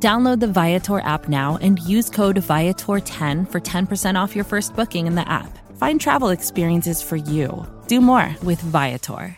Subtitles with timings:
[0.00, 5.08] Download the Viator app now and use code Viator10 for 10% off your first booking
[5.08, 5.58] in the app.
[5.76, 7.66] Find travel experiences for you.
[7.88, 9.36] Do more with Viator.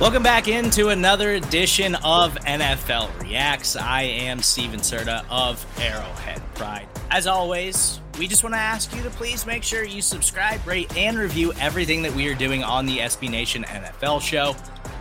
[0.00, 3.76] Welcome back into another edition of NFL Reacts.
[3.76, 6.88] I am Stephen Serda of Arrowhead Pride.
[7.10, 10.94] As always, we just want to ask you to please make sure you subscribe, rate,
[10.96, 14.56] and review everything that we are doing on the SB Nation NFL show.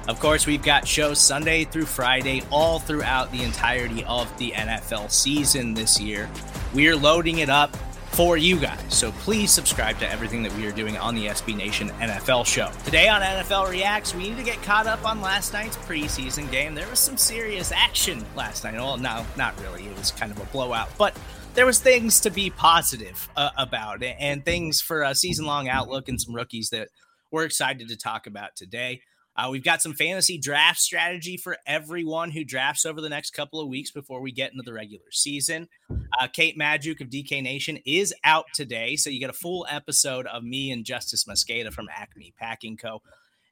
[0.07, 5.11] Of course, we've got shows Sunday through Friday, all throughout the entirety of the NFL
[5.11, 6.29] season this year.
[6.73, 7.75] We are loading it up
[8.11, 8.79] for you guys.
[8.89, 12.71] So please subscribe to everything that we are doing on the SB Nation NFL show.
[12.85, 16.73] Today on NFL Reacts, we need to get caught up on last night's preseason game.
[16.75, 18.75] There was some serious action last night.
[18.75, 19.87] Well, no, not really.
[19.87, 21.17] It was kind of a blowout, but
[21.57, 26.07] there was things to be positive uh, about and things for a season long outlook
[26.07, 26.87] and some rookies that
[27.31, 29.01] we're excited to talk about today.
[29.35, 33.59] Uh, we've got some fantasy draft strategy for everyone who drafts over the next couple
[33.59, 35.67] of weeks before we get into the regular season.
[35.89, 40.27] Uh, Kate Magdziuk of DK Nation is out today, so you get a full episode
[40.27, 43.01] of me and Justis Mosqueda from Acme Packing Co.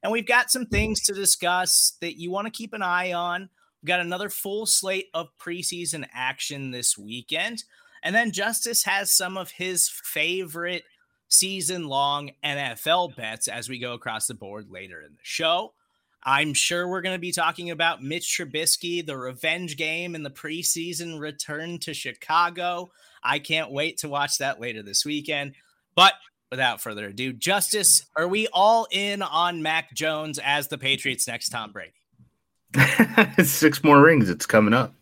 [0.03, 3.49] And we've got some things to discuss that you want to keep an eye on.
[3.81, 7.63] We've got another full slate of preseason action this weekend.
[8.05, 10.83] And then Justis has some of his favorite
[11.27, 15.73] season long NFL bets as we go across the board later in the show.
[16.23, 20.29] I'm sure we're going to be talking about Mitch Trubisky, the revenge game in the
[20.29, 22.91] preseason return to Chicago.
[23.23, 25.55] I can't wait to watch that later this weekend.
[25.95, 26.13] But
[26.51, 31.49] without further ado, Justis, are we all in on Mac Jones as the Patriots' next
[31.49, 31.93] Tom Brady?
[33.43, 34.29] Six more rings.
[34.29, 34.93] It's coming up.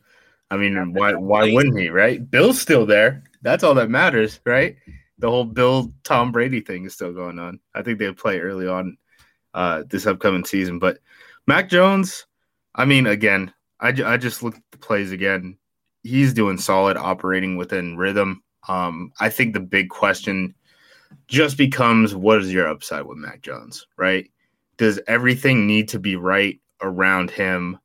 [0.53, 2.29] I mean, why why wouldn't he, right?
[2.29, 3.23] Bill's still there.
[3.41, 4.77] That's all that matters, right?
[5.23, 7.57] the whole Bill Tom Brady thing is still going on.
[7.73, 8.97] I think they play early on
[9.53, 10.79] uh, this upcoming season.
[10.79, 10.97] But
[11.47, 12.25] Mac Jones,
[12.75, 15.57] I mean, again, I, I just looked at the plays again.
[16.03, 18.43] He's doing solid operating within rhythm.
[18.67, 20.53] Um, I think the big question
[21.27, 24.29] just becomes what is your upside with Mac Jones, right?
[24.75, 27.77] Does everything need to be right around him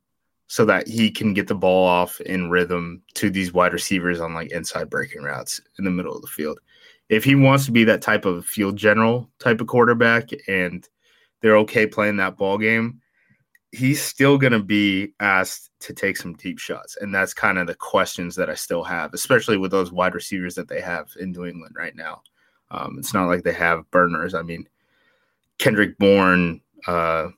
[0.48, 4.34] so that he can get the ball off in rhythm to these wide receivers on
[4.34, 6.58] like inside breaking routes in the middle of the field?
[7.08, 10.88] if he wants to be that type of field general type of quarterback and
[11.40, 13.00] they're okay playing that ball game,
[13.72, 16.96] he's still going to be asked to take some deep shots.
[17.00, 20.54] And that's kind of the questions that I still have, especially with those wide receivers
[20.56, 22.22] that they have in New England right now.
[22.70, 24.34] Um, it's not like they have burners.
[24.34, 24.68] I mean,
[25.58, 27.28] Kendrick Bourne, uh,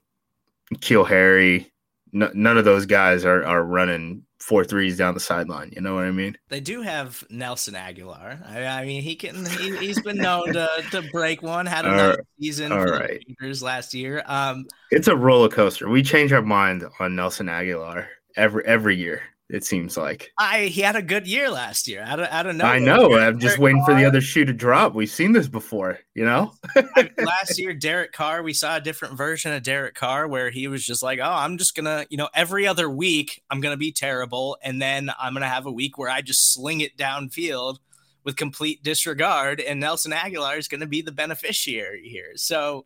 [0.75, 1.73] N'Keal Harry,
[2.13, 5.71] none of those guys are, are running four threes down the sideline.
[5.75, 6.37] You know what I mean?
[6.49, 8.49] They do have Nelson Agholor.
[8.51, 9.45] I, I mean, he can.
[9.47, 11.67] He, has been known to, to break one.
[11.67, 13.25] Had a nice season all for right.
[13.39, 14.23] the last year.
[14.27, 15.89] Um, it's a roller coaster.
[15.89, 18.07] We change our mind on Nelson Agholor
[18.37, 19.23] every every year.
[19.53, 22.05] It seems like I he had a good year last year.
[22.07, 22.65] I don't, I don't know.
[22.65, 23.19] I know.
[23.19, 24.95] I'm just Derek waiting Carr, for the other shoe to drop.
[24.95, 26.53] We've seen this before, you know.
[27.19, 30.85] last year, Derek Carr, we saw a different version of Derek Carr where he was
[30.85, 34.57] just like, "Oh, I'm just gonna, you know, every other week I'm gonna be terrible,
[34.63, 37.79] and then I'm gonna have a week where I just sling it downfield
[38.23, 42.85] with complete disregard, and Nelson Agholor is gonna be the beneficiary here." So.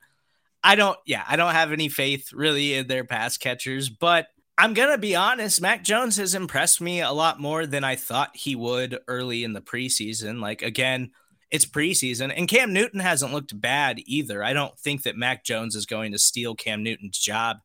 [0.66, 4.74] I don't, yeah, I don't have any faith really in their pass catchers, but I'm
[4.74, 5.60] going to be honest.
[5.60, 9.52] Mac Jones has impressed me a lot more than I thought he would early in
[9.52, 10.40] the preseason.
[10.40, 11.10] Like, again,
[11.50, 14.42] it's preseason, and Cam Newton hasn't looked bad either.
[14.42, 17.58] I don't think that Mac Jones is going to steal Cam Newton's job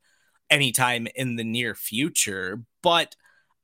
[0.49, 3.15] anytime in the near future, but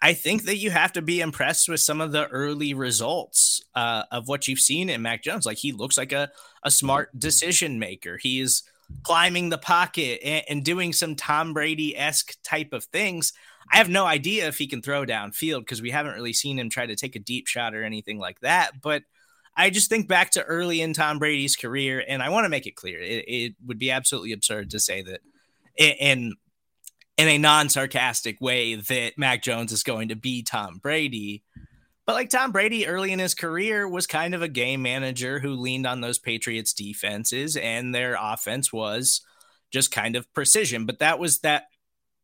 [0.01, 4.03] I think that you have to be impressed with some of the early results uh,
[4.11, 5.45] of what you've seen in Mac Jones.
[5.45, 6.31] Like, he looks like a,
[6.63, 8.17] a smart decision maker.
[8.17, 8.63] He is
[9.03, 13.33] climbing the pocket and, and doing some Tom Brady esque type of things.
[13.71, 16.69] I have no idea if he can throw downfield because we haven't really seen him
[16.69, 18.81] try to take a deep shot or anything like that.
[18.81, 19.03] But
[19.57, 22.67] I just think back to early in Tom Brady's career, and I want to make
[22.67, 25.21] it clear it, it would be absolutely absurd to say that
[25.77, 26.35] in
[27.17, 31.43] in a non sarcastic way that Mac Jones is going to be Tom Brady.
[32.05, 35.55] But like Tom Brady early in his career was kind of a game manager who
[35.55, 39.21] leaned on those Patriots defenses, and their offense was
[39.71, 40.85] just kind of precision.
[40.85, 41.63] But that was that.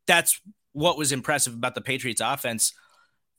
[0.08, 0.40] That's
[0.74, 2.74] what was impressive about the Patriots offense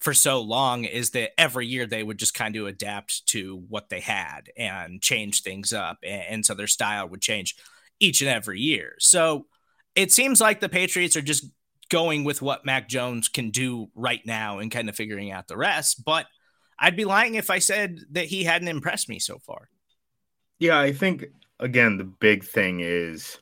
[0.03, 3.89] for so long is that every year they would just kind of adapt to what
[3.89, 5.99] they had and change things up.
[6.03, 7.56] And, and, so their style would change
[8.00, 8.97] each and every year.
[8.99, 9.47] So
[9.94, 11.47] it seems like the Patriots are just
[11.93, 15.59] going with what Mac Jones can do right now and kind of figuring out the
[15.59, 16.03] rest.
[16.05, 16.27] But
[16.79, 19.69] I'd be lying if I said that he hadn't impressed me so far.
[20.59, 21.27] Yeah, I think,
[21.61, 23.39] again, the big thing is,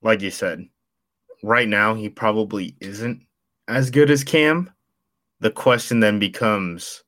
[0.00, 0.64] like you said,
[1.42, 3.22] right now he probably isn't
[3.68, 4.70] as good as Cam
[5.40, 7.02] the question then becomes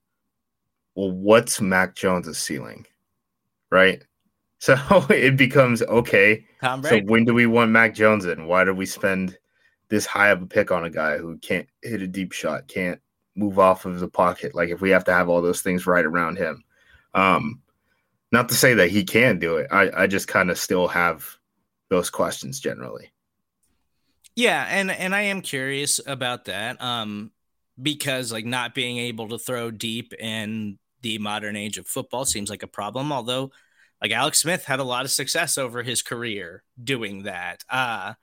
[0.94, 2.84] well, what's Mac Jones' ceiling?
[3.70, 4.02] Right?
[4.58, 4.76] So
[5.10, 6.44] it becomes okay.
[6.82, 8.46] So when do we want Mac Jones in?
[8.46, 9.38] Why do we spend
[9.88, 13.00] this high of a pick on a guy who can't hit a deep shot, can't
[13.34, 14.54] move off of the pocket?
[14.54, 16.64] Like if we have to have all those things right around him.
[17.14, 17.62] Um,
[18.30, 19.68] not to say that he can do it.
[19.70, 21.26] I, I just kind of still have
[21.88, 23.10] those questions generally.
[24.36, 26.80] Yeah, and and I am curious about that.
[26.80, 27.32] Um,
[27.80, 32.50] because like not being able to throw deep in the modern age of football seems
[32.50, 33.12] like a problem.
[33.12, 33.50] Although,
[34.02, 37.64] like Alex Smith had a lot of success over his career doing that.
[37.70, 38.14] Uh,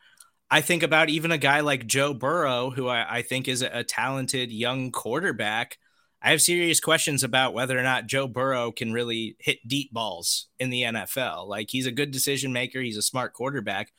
[0.56, 3.70] I think about even a guy like Joe Burrow, who I, I think is a,
[3.74, 5.78] a talented young quarterback.
[6.22, 10.48] I have serious questions about whether or not Joe Burrow can really hit deep balls
[10.58, 11.50] in the NFL.
[11.50, 13.92] Like he's a good decision maker, he's a smart quarterback,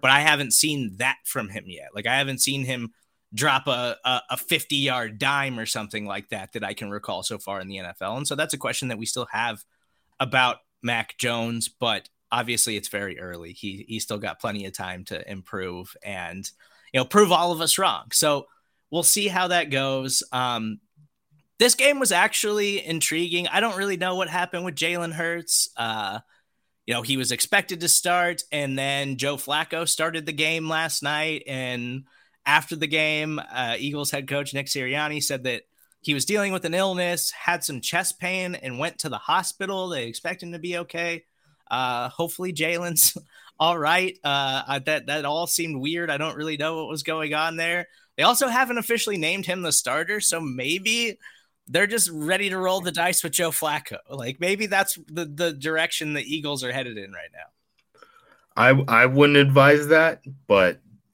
[0.00, 1.88] but I haven't seen that from him yet.
[1.96, 2.92] Like I haven't seen him
[3.34, 7.24] drop a, a, a 50 yard dime or something like that that I can recall
[7.24, 8.18] so far in the NFL.
[8.18, 9.64] And so that's a question that we still have
[10.20, 13.52] about Mac Jones, but obviously it's very early.
[13.52, 16.48] He he still got plenty of time to improve and
[16.92, 18.06] you know prove all of us wrong.
[18.12, 18.46] So
[18.90, 20.24] we'll see how that goes.
[20.32, 20.80] Um,
[21.58, 23.46] this game was actually intriguing.
[23.46, 25.70] I don't really know what happened with Jalen Hurts.
[25.76, 26.18] Uh,
[26.86, 31.02] you know, he was expected to start, and then Joe Flacco started the game last
[31.02, 32.04] night, and
[32.44, 35.62] after the game, uh, Eagles head coach Nick Sirianni said that
[36.02, 39.88] he was dealing with an illness, had some chest pain, and went to the hospital.
[39.88, 41.24] They expect him to be okay.
[41.70, 43.16] Uh, hopefully, Jalen's
[43.58, 44.18] all right.
[44.24, 46.10] Uh, that that all seemed weird.
[46.10, 47.88] I don't really know what was going on there.
[48.16, 51.18] They also haven't officially named him the starter, so maybe
[51.66, 53.98] they're just ready to roll the dice with Joe Flacco.
[54.08, 58.02] Like maybe that's the the direction the Eagles are headed in right now.
[58.56, 60.80] I I wouldn't advise that, but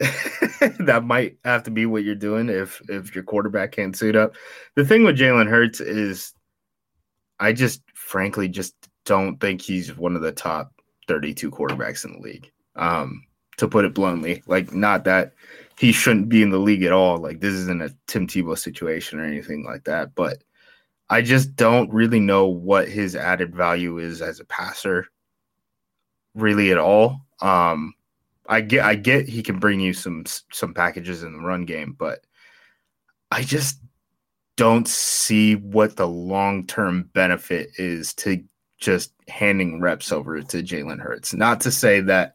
[0.79, 4.35] that might have to be what you're doing if if your quarterback can't suit up.
[4.75, 6.33] The thing with Jalen Hurts is,
[7.39, 8.75] I just frankly just
[9.05, 10.73] don't think he's one of the top
[11.09, 12.51] 32 quarterbacks in the league.
[12.77, 13.25] Um,
[13.57, 15.35] to put it bluntly, like not that
[15.79, 17.19] he shouldn't be in the league at all.
[17.19, 20.43] Like this isn't a Tim Tebow situation or anything like that, but
[21.11, 25.09] I just don't really know what his added value is as a passer,
[26.35, 27.21] really at all.
[27.41, 27.95] Um,
[28.49, 31.97] I get I get he can bring you some some packages in the run game,
[31.99, 32.21] but
[33.31, 33.81] I just
[34.57, 38.43] don't see what the long term benefit is to
[38.81, 41.35] just handing reps over to Jalen Hurts.
[41.35, 42.35] Not to say that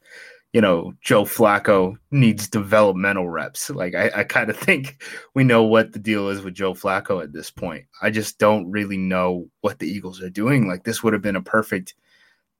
[0.54, 3.70] you know Joe Flacco needs developmental reps.
[3.70, 5.04] Like I, I kind of think
[5.34, 7.86] we know what the deal is with Joe Flacco at this point.
[8.02, 10.68] I just don't really know what the Eagles are doing.
[10.68, 11.96] Like this would have been a perfect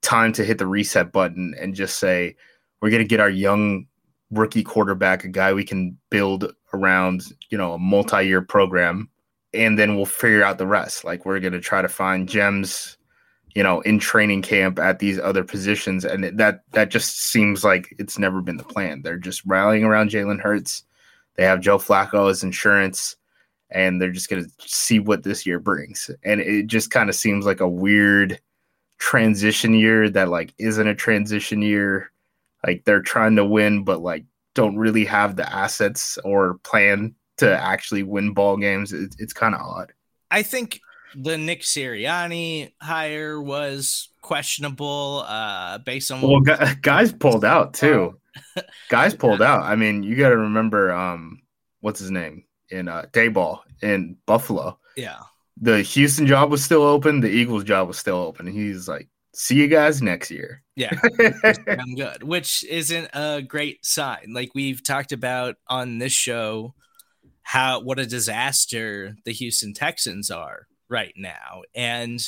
[0.02, 2.36] time to hit the reset button and just say
[2.80, 3.86] we're going to get our young
[4.30, 9.08] rookie quarterback, a guy we can build around, you know, a multi-year program,
[9.54, 11.04] and then we'll figure out the rest.
[11.04, 12.98] Like we're going to try to find gems,
[13.56, 17.94] you know, in training camp at these other positions, and that that just seems like
[17.98, 19.00] it's never been the plan.
[19.00, 20.84] They're just rallying around Jalen Hurts.
[21.36, 23.16] They have Joe Flacco as insurance,
[23.70, 26.10] and they're just going to see what this year brings.
[26.22, 28.38] And it just kind of seems like a weird
[28.98, 32.12] transition year that like isn't a transition year
[32.66, 37.58] like they're trying to win, but like don't really have the assets or plan to
[37.58, 38.92] actually win ball games.
[38.92, 39.94] It, it's kind of odd.
[40.30, 40.80] I think
[41.16, 46.40] the Nick Sirianni hire was questionable uh, based on well,
[46.82, 48.18] guys pulled out too.
[48.56, 48.62] Oh.
[48.88, 49.62] guys pulled out.
[49.62, 51.40] I mean, you got to remember, um,
[51.80, 54.78] what's his name in uh, Daboll in Buffalo.
[54.96, 55.20] Yeah,
[55.60, 57.20] the Houston job was still open.
[57.20, 58.46] The Eagles job was still open.
[58.46, 60.62] And he's like, see you guys next year.
[60.74, 60.98] Yeah,
[61.68, 64.32] I'm good, which isn't a great sign.
[64.32, 66.74] Like we've talked about on this show,
[67.42, 72.20] how what a disaster the Houston Texans are right now, and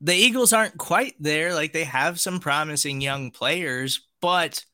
[0.00, 1.54] the Eagles aren't quite there.
[1.54, 4.64] Like they have some promising young players, but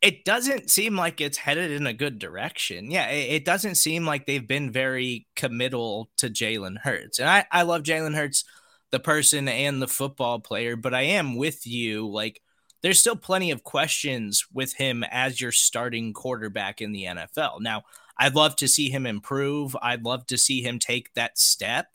[0.00, 2.90] it doesn't seem like it's headed in a good direction.
[2.90, 7.46] Yeah, it, it doesn't seem like they've been very committal to Jalen Hurts, and I
[7.50, 8.44] I love Jalen Hurts
[8.90, 12.08] the person and the football player, but I am with you.
[12.08, 12.40] Like
[12.82, 17.60] there's still plenty of questions with him as your starting quarterback in the NFL.
[17.60, 17.82] Now,
[18.16, 19.76] I'd love to see him improve.
[19.80, 21.86] I'd love to see him take that step.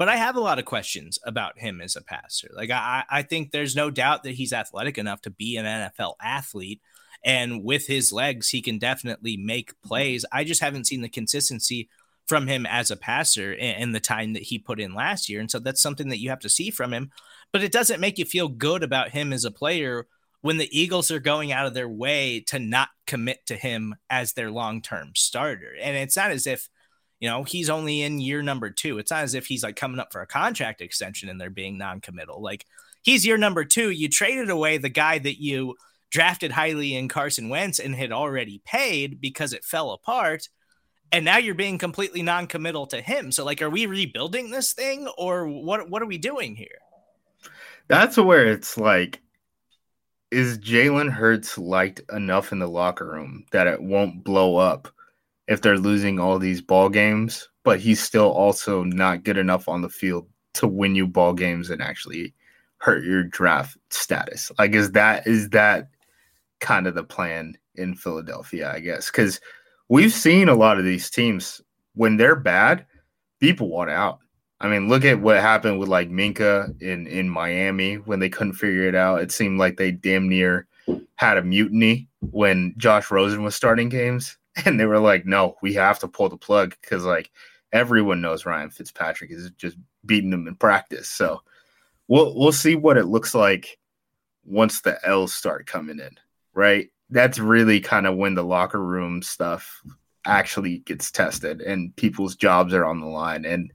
[0.00, 2.48] But I have a lot of questions about him as a passer.
[2.54, 6.14] Like I, I think there's no doubt that he's athletic enough to be an NFL
[6.22, 6.80] athlete.
[7.22, 10.24] And with his legs, he can definitely make plays.
[10.32, 11.90] I just haven't seen the consistency
[12.26, 15.38] from him as a passer in the time that he put in last year.
[15.38, 17.10] And so that's something that you have to see from him.
[17.52, 20.06] But it doesn't make you feel good about him as a player
[20.40, 24.32] when the Eagles are going out of their way to not commit to him as
[24.32, 25.74] their long term starter.
[25.78, 26.70] And it's not as if,
[27.20, 28.98] you know, he's only in year number two.
[28.98, 31.76] It's not as if he's like coming up for a contract extension and they're being
[31.76, 32.42] non committal.
[32.42, 32.64] Like
[33.02, 33.90] he's year number two.
[33.90, 35.76] You traded away the guy that you
[36.10, 40.48] drafted highly in Carson Wentz and had already paid because it fell apart.
[41.12, 43.32] And now you're being completely non committal to him.
[43.32, 46.78] So, like, are we rebuilding this thing or what, what are we doing here?
[47.88, 49.20] That's where it's like,
[50.30, 54.88] is Jalen Hurts liked enough in the locker room that it won't blow up
[55.50, 59.82] if they're losing all these ball games, but he's still also not good enough on
[59.82, 62.32] the field to win you ball games and actually
[62.78, 64.52] hurt your draft status.
[64.58, 65.88] Like is that is that
[66.60, 69.10] kind of the plan in Philadelphia, I guess?
[69.10, 69.40] Cuz
[69.88, 71.60] we've seen a lot of these teams
[71.94, 72.86] when they're bad,
[73.40, 74.20] people want out.
[74.60, 78.52] I mean, look at what happened with like Minkah in in Miami when they couldn't
[78.52, 79.20] figure it out.
[79.20, 80.68] It seemed like they damn near
[81.16, 85.74] had a mutiny when Josh Rosen was starting games, and they were like, "No, we
[85.74, 87.30] have to pull the plug because like
[87.72, 91.42] everyone knows Ryan Fitzpatrick is just beating them in practice." So
[92.08, 93.78] we'll we'll see what it looks like
[94.44, 96.16] once the L's start coming in,
[96.54, 96.88] right?
[97.10, 99.82] That's really kind of when the locker room stuff
[100.26, 103.72] actually gets tested and people's jobs are on the line and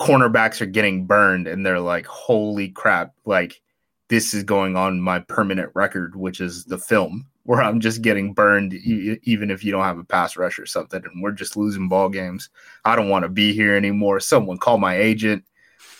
[0.00, 3.60] cornerbacks are getting burned and they're like, holy crap, like
[4.08, 8.34] this is going on my permanent record, which is the film where I'm just getting
[8.34, 11.88] burned, even if you don't have a pass rush or something, and we're just losing
[11.88, 12.50] ball games.
[12.84, 14.18] I don't want to be here anymore.
[14.18, 15.44] Someone call my agent.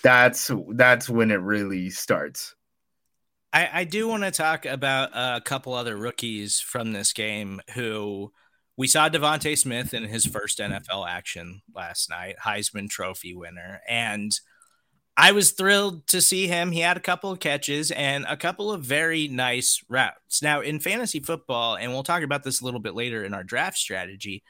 [0.03, 2.57] That's that's when it really starts.
[3.53, 8.33] I, I do want to talk about a couple other rookies from this game who
[8.77, 14.39] we saw DeVonta Smith in his first NFL action last night, Heisman Trophy winner, and
[15.17, 16.73] I was thrilled to see him.
[16.73, 20.43] He had a couple of catches and a couple of very nice routes.
[20.43, 23.45] Now, in fantasy football, and we'll talk about this a little bit later in our
[23.45, 24.43] draft strategy,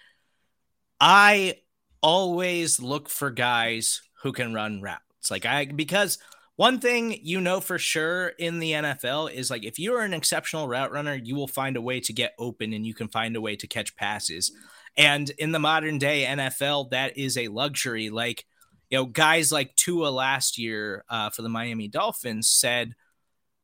[1.01, 1.59] I
[2.03, 5.31] always look for guys who can run routes.
[5.31, 6.19] Like I because
[6.57, 10.69] one thing you know for sure in the NFL is like if you're an exceptional
[10.69, 13.41] route runner, you will find a way to get open and you can find a
[13.41, 14.53] way to catch passes.
[14.97, 18.09] And in the modern day NFL, that is a luxury.
[18.09, 18.47] Like,
[18.90, 22.95] you know, guys like Tua last year uh, for the Miami Dolphins said,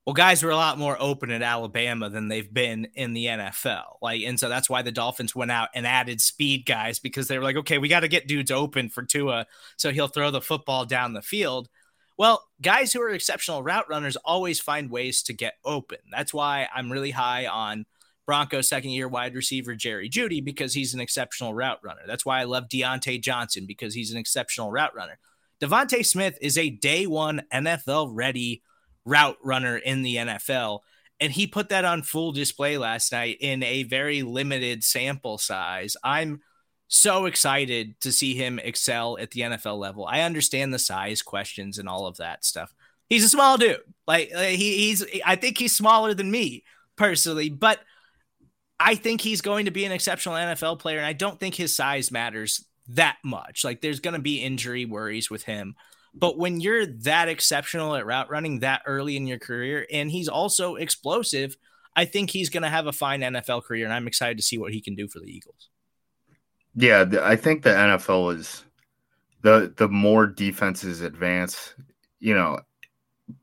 [0.05, 3.99] well, guys were a lot more open at Alabama than they've been in the NFL.
[4.03, 7.39] Like, and so that's why the Dolphins went out and added speed guys because they
[7.39, 10.41] were like, okay, we got to get dudes open for Tua so he'll throw the
[10.41, 11.69] football down the field.
[12.19, 15.99] Well, guys who are exceptional route runners always find ways to get open.
[16.11, 17.87] That's why I'm really high on
[18.27, 22.03] Broncos second year wide receiver Jerry Jeudy because he's an exceptional route runner.
[22.07, 25.19] That's why I love Diontae Johnson because he's an exceptional route runner.
[25.61, 28.63] DeVonta Smith is a day one NFL ready
[29.05, 30.81] route runner in the NFL.
[31.21, 35.97] And he put that on full display last night in a very limited sample size.
[36.03, 36.41] I'm
[36.89, 40.05] so excited to see him excel at the NFL level.
[40.05, 42.75] I understand the size questions and all of that stuff.
[43.09, 43.81] He's a small dude.
[44.07, 46.65] Like he, he's, I think he's smaller than me
[46.97, 47.79] personally, but
[48.85, 50.99] I think he's going to be an exceptional NFL player.
[50.99, 53.65] And I don't think his size matters that much.
[53.65, 55.77] Like there's going to be injury worries with him.
[56.15, 60.29] But when you're that exceptional at route running that early in your career, and he's
[60.29, 61.57] also explosive,
[61.95, 63.85] I think he's going to have a fine NFL career.
[63.85, 65.69] And I'm excited to see what he can do for the Eagles.
[66.75, 68.65] Yeah, I think the NFL is
[69.43, 71.75] the the more defenses advance,
[72.19, 72.61] you know,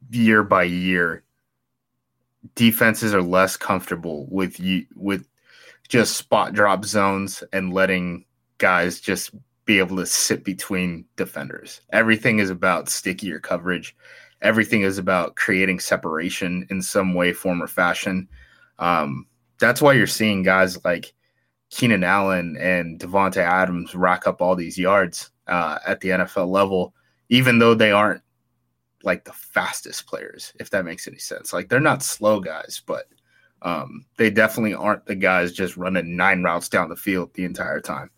[0.09, 1.23] year by year,
[2.55, 5.27] defenses are less comfortable with you with
[5.87, 8.25] just spot drop zones and letting
[8.59, 9.31] guys just
[9.65, 11.81] be able to sit between defenders.
[11.91, 13.95] Everything is about stickier coverage.
[14.41, 18.27] Everything is about creating separation in some way, form, or fashion.
[18.79, 19.27] Um,
[19.59, 21.13] that's why you're seeing guys like
[21.69, 26.93] Keenan Allen and Davante Adams rack up all these yards uh, at the NFL level,
[27.29, 28.21] even though they aren't
[29.03, 31.53] like the fastest players, if that makes any sense.
[31.53, 33.05] Like they're not slow guys, but
[33.61, 37.81] um, they definitely aren't the guys just running nine routes down the field the entire
[37.81, 38.09] time.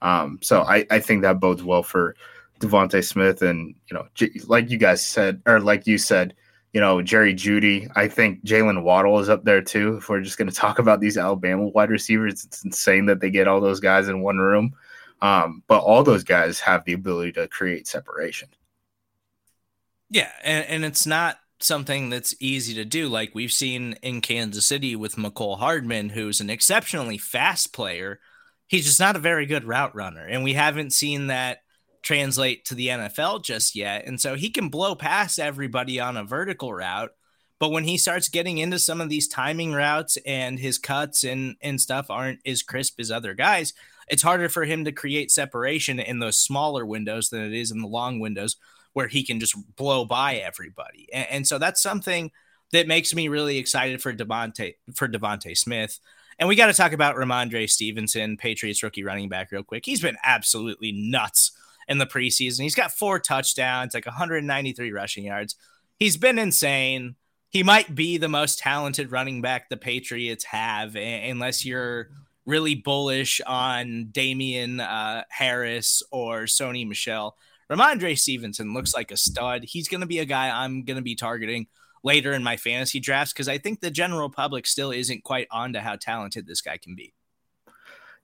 [0.00, 2.16] Um, so I, I think that bodes well for
[2.60, 4.06] DeVonta Smith, and you know,
[4.46, 6.34] like you guys said, or like you said,
[6.72, 7.90] you know, Jerry Jeudy.
[7.94, 9.96] I think Jalen Waddle is up there too.
[9.96, 13.30] If we're just going to talk about these Alabama wide receivers, it's insane that they
[13.30, 14.74] get all those guys in one room.
[15.20, 18.48] Um, but all those guys have the ability to create separation.
[20.12, 23.08] Yeah, and, and it's not something that's easy to do.
[23.08, 28.20] Like we've seen in Kansas City with Mecole Hardman, who's an exceptionally fast player.
[28.66, 30.26] He's just not a very good route runner.
[30.26, 31.60] And we haven't seen that
[32.02, 34.06] translate to the NFL just yet.
[34.06, 37.12] And so he can blow past everybody on a vertical route.
[37.58, 41.56] But when he starts getting into some of these timing routes and his cuts and,
[41.62, 43.72] and stuff aren't as crisp as other guys,
[44.08, 47.80] it's harder for him to create separation in those smaller windows than it is in
[47.80, 48.56] the long windows
[48.92, 51.08] where he can just blow by everybody.
[51.12, 52.30] And, and so that's something
[52.72, 55.98] that makes me really excited for DeVonta for DeVonta Smith.
[56.38, 59.84] And we got to talk about Rhamondre Stevenson, Patriots rookie running back, real quick.
[59.84, 61.52] He's been absolutely nuts
[61.88, 62.60] in the preseason.
[62.60, 65.56] He's got four touchdowns, like 193 rushing yards.
[65.98, 67.16] He's been insane.
[67.50, 72.08] He might be the most talented running back the Patriots have, unless you're
[72.46, 77.36] really bullish on Damien uh, Harris or Sony Michel.
[77.72, 79.64] Rhamondre Stevenson looks like a stud.
[79.64, 81.68] He's going to be a guy I'm going to be targeting
[82.04, 85.72] later in my fantasy drafts because I think the general public still isn't quite on
[85.72, 87.14] to how talented this guy can be.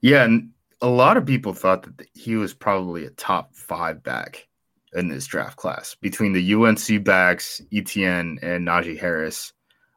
[0.01, 0.51] Yeah, and
[0.83, 4.47] a lot of people thought that he was probably a top five back
[4.93, 9.53] in this draft class between the UNC backs, Etienne and Najee Harris.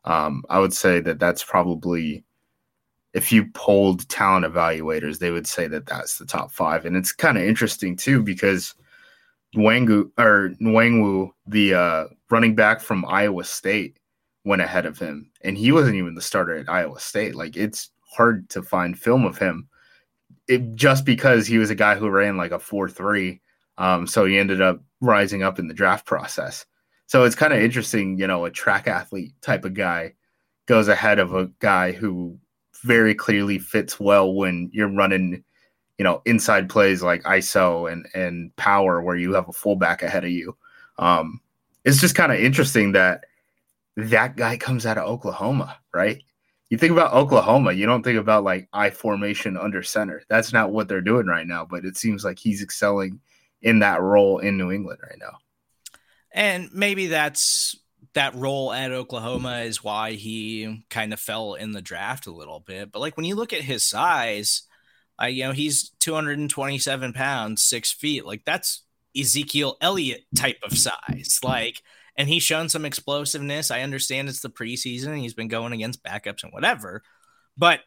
[0.05, 2.23] Um, I would say that that's probably
[3.13, 7.11] if you polled talent evaluators, they would say that that's the top five, and it's
[7.11, 8.73] kind of interesting too because
[9.55, 13.97] Wangu or Nwangwu, the uh, running back from Iowa State,
[14.43, 17.35] went ahead of him, and he wasn't even the starter at Iowa State.
[17.35, 19.67] Like it's hard to find film of him
[20.47, 23.41] it, just because he was a guy who ran like a four three.
[23.77, 26.65] Um, so he ended up rising up in the draft process.
[27.07, 30.13] So it's kind of interesting, you know, a track athlete type of guy
[30.67, 32.37] goes ahead of a guy who
[32.83, 35.43] very clearly fits well when you're running,
[36.01, 40.23] you know, inside plays like ISO and and power where you have a fullback ahead
[40.23, 40.57] of you.
[40.97, 41.41] Um,
[41.85, 43.25] it's just kind of interesting that
[43.95, 46.23] that guy comes out of Oklahoma, right?
[46.71, 50.23] you think about Oklahoma, you don't think about like I formation under center.
[50.29, 53.19] That's not what they're doing right now, but it seems like he's excelling
[53.61, 55.37] in that role in New England right now.
[56.31, 57.75] And maybe that's
[58.13, 62.61] that role at Oklahoma is why he kind of fell in the draft a little
[62.61, 62.89] bit.
[62.89, 64.63] But like when you look at his size,
[65.21, 68.25] uh, you know, he's 227 pounds, six feet.
[68.25, 68.83] Like that's
[69.17, 71.39] Ezekiel Elliott type of size.
[71.43, 71.81] Like
[72.17, 73.71] and he's shown some explosiveness.
[73.71, 75.19] I understand it's the preseason.
[75.19, 77.03] He's been going against backups and whatever,
[77.57, 77.81] but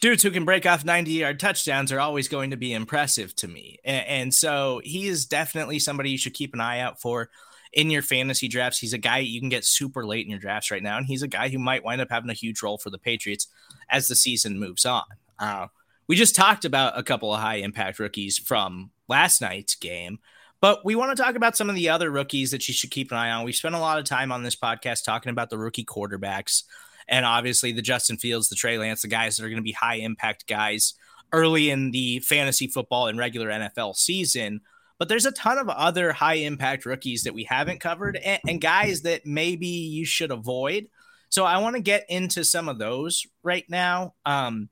[0.00, 3.48] dudes who can break off 90 yard touchdowns are always going to be impressive to
[3.48, 3.78] me.
[3.84, 7.30] And, and, so he is definitely somebody you should keep an eye out for
[7.72, 8.78] in your fantasy drafts.
[8.78, 10.98] He's a guy you can get super late in your drafts right now.
[10.98, 13.48] And he's a guy who might wind up having a huge role for the Patriots
[13.88, 15.04] as the season moves on.
[15.38, 15.68] Uh,
[16.06, 20.18] we just talked about a couple of high impact rookies from last night's game.
[20.60, 23.10] But we want to talk about some of the other rookies that you should keep
[23.10, 23.44] an eye on.
[23.44, 26.62] We spent a lot of time on this podcast talking about the rookie quarterbacks
[27.08, 29.72] and obviously the Justin Fields, the Trey Lance, the guys that are going to be
[29.72, 30.94] high impact guys
[31.32, 34.60] early in the fantasy football and regular NFL season.
[34.98, 38.60] But there's a ton of other high impact rookies that we haven't covered and, and
[38.60, 40.86] guys that maybe you should avoid.
[41.28, 44.14] So I want to get into some of those right now.
[44.24, 44.70] Um,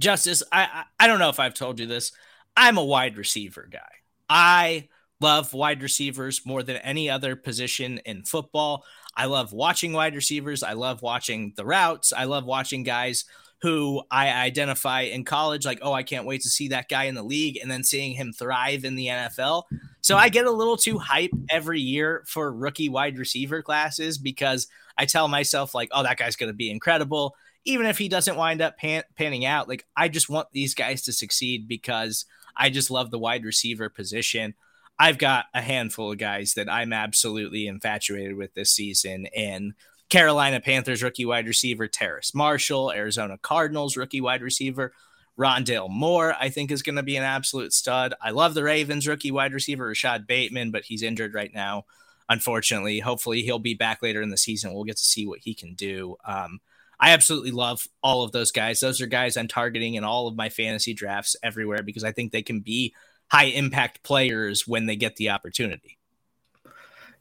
[0.00, 2.12] Justis, I, I don't know if I've told you this.
[2.56, 3.80] I'm a wide receiver guy.
[4.28, 4.88] I
[5.20, 8.84] love wide receivers more than any other position in football.
[9.16, 10.62] I love watching wide receivers.
[10.62, 12.12] I love watching the routes.
[12.12, 13.24] I love watching guys
[13.62, 17.14] who I identify in college, like, oh, I can't wait to see that guy in
[17.14, 19.62] the league, and then seeing him thrive in the NFL.
[20.00, 24.66] So I get a little too hype every year for rookie wide receiver classes because
[24.98, 27.36] I tell myself, like, oh, that guy's going to be incredible.
[27.64, 31.02] Even if he doesn't wind up pan- panning out, like, I just want these guys
[31.02, 32.24] to succeed because
[32.56, 34.54] I just love the wide receiver position.
[34.98, 39.26] I've got a handful of guys that I'm absolutely infatuated with this season.
[39.36, 39.74] And
[40.08, 44.92] Carolina Panthers rookie wide receiver Terrace Marshall, Arizona Cardinals rookie wide receiver
[45.38, 48.12] Rondale Moore, I think is going to be an absolute stud.
[48.20, 51.86] I love the Ravens rookie wide receiver Rashod Bateman, but he's injured right now.
[52.28, 54.74] Unfortunately, hopefully he'll be back later in the season.
[54.74, 56.16] We'll get to see what he can do.
[56.26, 56.60] Um,
[57.02, 58.78] I absolutely love all of those guys.
[58.78, 62.30] Those are guys I'm targeting in all of my fantasy drafts everywhere because I think
[62.30, 62.94] they can be
[63.26, 65.98] high impact players when they get the opportunity.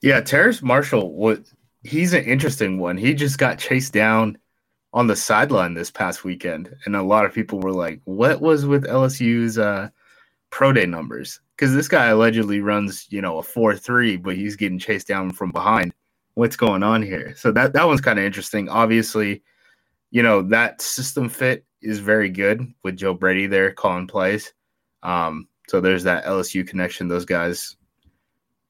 [0.04, 1.42] Yeah, Terrace Marshall, what
[1.82, 2.96] he's an interesting one.
[2.96, 4.38] He just got chased down
[4.94, 8.68] on the sideline this past weekend, and a lot of people were like, "What was
[8.68, 9.90] with LSU's uh,
[10.52, 14.56] pro day numbers?" Because this guy allegedly runs, you know, a four three, but he's
[14.56, 15.92] getting chased down from behind
[16.36, 17.34] what's going on here.
[17.36, 18.70] So that that one's kind of interesting.
[18.70, 19.42] Obviously,
[20.12, 24.54] you know that system fit is very good with Joe Brady there calling plays.
[25.04, 27.08] Um, so there's that LSU connection.
[27.08, 27.76] Those guys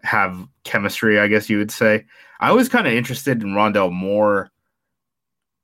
[0.03, 2.05] have chemistry, I guess you would say.
[2.39, 4.51] I was kind of interested in Rondale Moore,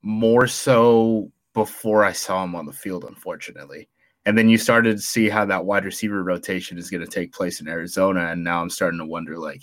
[0.02, 3.88] more so before I saw him on the field, unfortunately.
[4.26, 7.32] And then you started to see how that wide receiver rotation is going to take
[7.32, 8.26] place in Arizona.
[8.26, 9.62] And now I'm starting to wonder, like,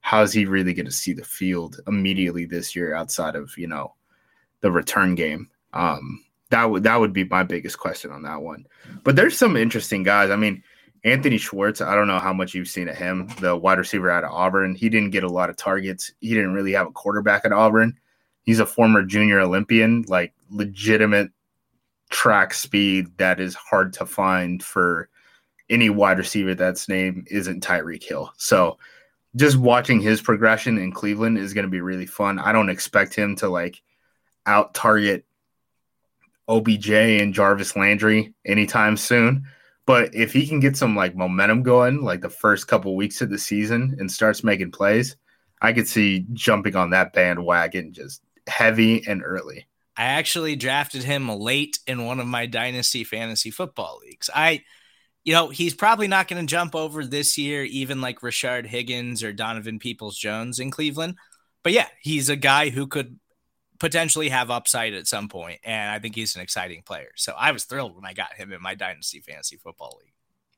[0.00, 3.66] how is he really going to see the field immediately this year outside of, you
[3.66, 3.94] know,
[4.60, 5.48] the return game?
[5.72, 8.66] Um, that would that would be my biggest question on that one.
[9.04, 10.30] But there's some interesting guys.
[10.30, 10.62] I mean,
[11.04, 14.24] Anthony Schwartz, I don't know how much you've seen of him, the wide receiver out
[14.24, 14.74] of Auburn.
[14.74, 16.12] He didn't get a lot of targets.
[16.20, 17.98] He didn't really have a quarterback at Auburn.
[18.42, 21.30] He's a former junior Olympian, like legitimate
[22.10, 25.10] track speed that is hard to find for
[25.70, 28.32] any wide receiver that's name isn't Tyreek Hill.
[28.38, 28.78] So
[29.36, 32.38] just watching his progression in Cleveland is going to be really fun.
[32.38, 33.82] I don't expect him to like
[34.48, 35.26] out target
[36.48, 39.44] OBJ and Jarvis Landry anytime soon.
[39.86, 43.30] But if he can get some like momentum going, like the first couple weeks of
[43.30, 45.16] the season, and starts making plays,
[45.62, 49.66] I could see jumping on that bandwagon just heavy and early.
[49.96, 54.30] I actually drafted him late in one of my dynasty fantasy football leagues.
[54.32, 54.62] I,
[55.24, 59.24] you know, he's probably not going to jump over this year, even like Rashard Higgins
[59.24, 61.16] or Donovan Peoples Jones in Cleveland.
[61.64, 63.18] But yeah, he's a guy who could
[63.78, 67.10] potentially have upside at some point, and I think he's an exciting player.
[67.16, 70.12] So I was thrilled when I got him in my dynasty fantasy football league.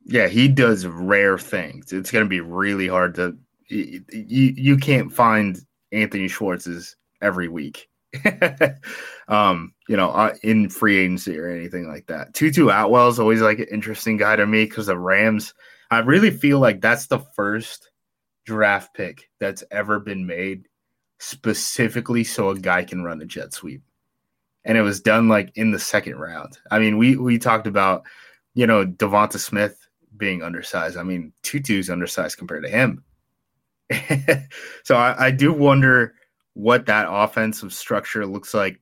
[0.04, 1.92] Yeah, he does rare things.
[1.92, 3.36] It's going to be really hard to
[3.70, 5.60] you, you can't find
[5.92, 7.88] Anthony Schwartz's every week.
[9.28, 12.34] um, you know, uh, in free agency or anything like that.
[12.34, 15.54] Tutu Atwell is always like an interesting guy to me because the Rams.
[15.92, 17.90] I really feel like that's the first
[18.46, 20.68] draft pick that's ever been made
[21.20, 23.82] specifically so a guy can run a jet sweep.
[24.64, 26.58] And it was done like in the second round.
[26.70, 28.02] I mean, we we talked about,
[28.54, 30.96] you know, Devonta Smith being undersized.
[30.96, 33.04] I mean, Tutu's undersized compared to him.
[34.82, 36.14] so I, I do wonder
[36.54, 38.80] what that offensive structure looks like.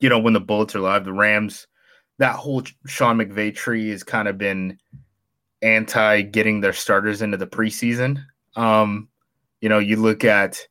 [0.00, 1.66] You know, when the Bullets are live, the Rams,
[2.18, 4.78] that whole Sean McVay tree has kind of been
[5.62, 8.22] anti getting their starters into the preseason.
[8.56, 9.08] Um,
[9.60, 10.66] you know, you look at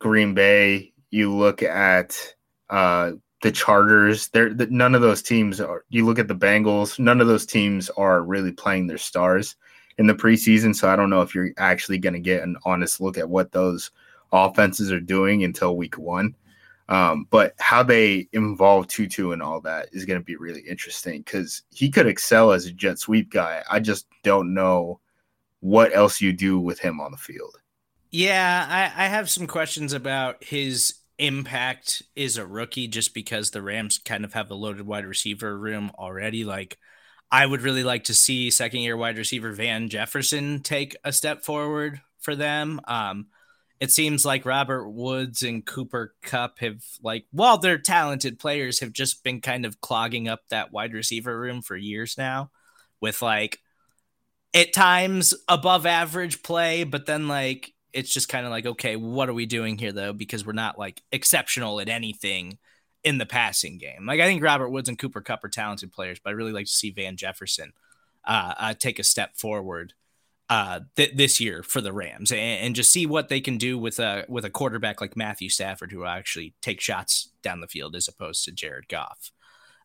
[0.00, 2.34] Green Bay, you look at
[2.70, 4.28] uh, the Chargers.
[4.28, 5.84] There, the, none of those teams are.
[5.90, 6.98] You look at the Bengals.
[6.98, 9.56] None of those teams are really playing their stars
[9.98, 10.74] in the preseason.
[10.74, 13.52] So I don't know if you're actually going to get an honest look at what
[13.52, 13.90] those
[14.32, 16.34] offenses are doing until week one.
[16.88, 21.20] Um, but how they involve Tutu and all that is going to be really interesting
[21.20, 23.62] because he could excel as a jet sweep guy.
[23.70, 24.98] I just don't know
[25.60, 27.59] what else you do with him on the field.
[28.10, 33.62] Yeah, I, I have some questions about his impact is a rookie just because the
[33.62, 36.44] Rams kind of have a loaded wide receiver room already.
[36.44, 36.78] Like,
[37.30, 41.44] I would really like to see second year wide receiver Van Jefferson take a step
[41.44, 42.80] forward for them.
[42.88, 43.28] Um,
[43.78, 48.92] it seems like Robert Woods and Cooper Kupp have like while they're talented players have
[48.92, 52.50] just been kind of clogging up that wide receiver room for years now
[53.00, 53.58] with like
[54.54, 59.28] at times above average play but then like it's just kind of like okay what
[59.28, 62.58] are we doing here though because we're not like exceptional at anything
[63.02, 66.18] in the passing game like I think Robert Woods and Cooper Kupp are talented players
[66.22, 67.72] but I really like to see Van Jefferson
[68.24, 69.94] uh, uh take a step forward
[70.50, 73.78] uh, th- this year for the Rams and, and, just see what they can do
[73.78, 77.94] with a with a quarterback like Matthew Stafford who actually take shots down the field
[77.94, 79.30] as opposed to Jared Goff.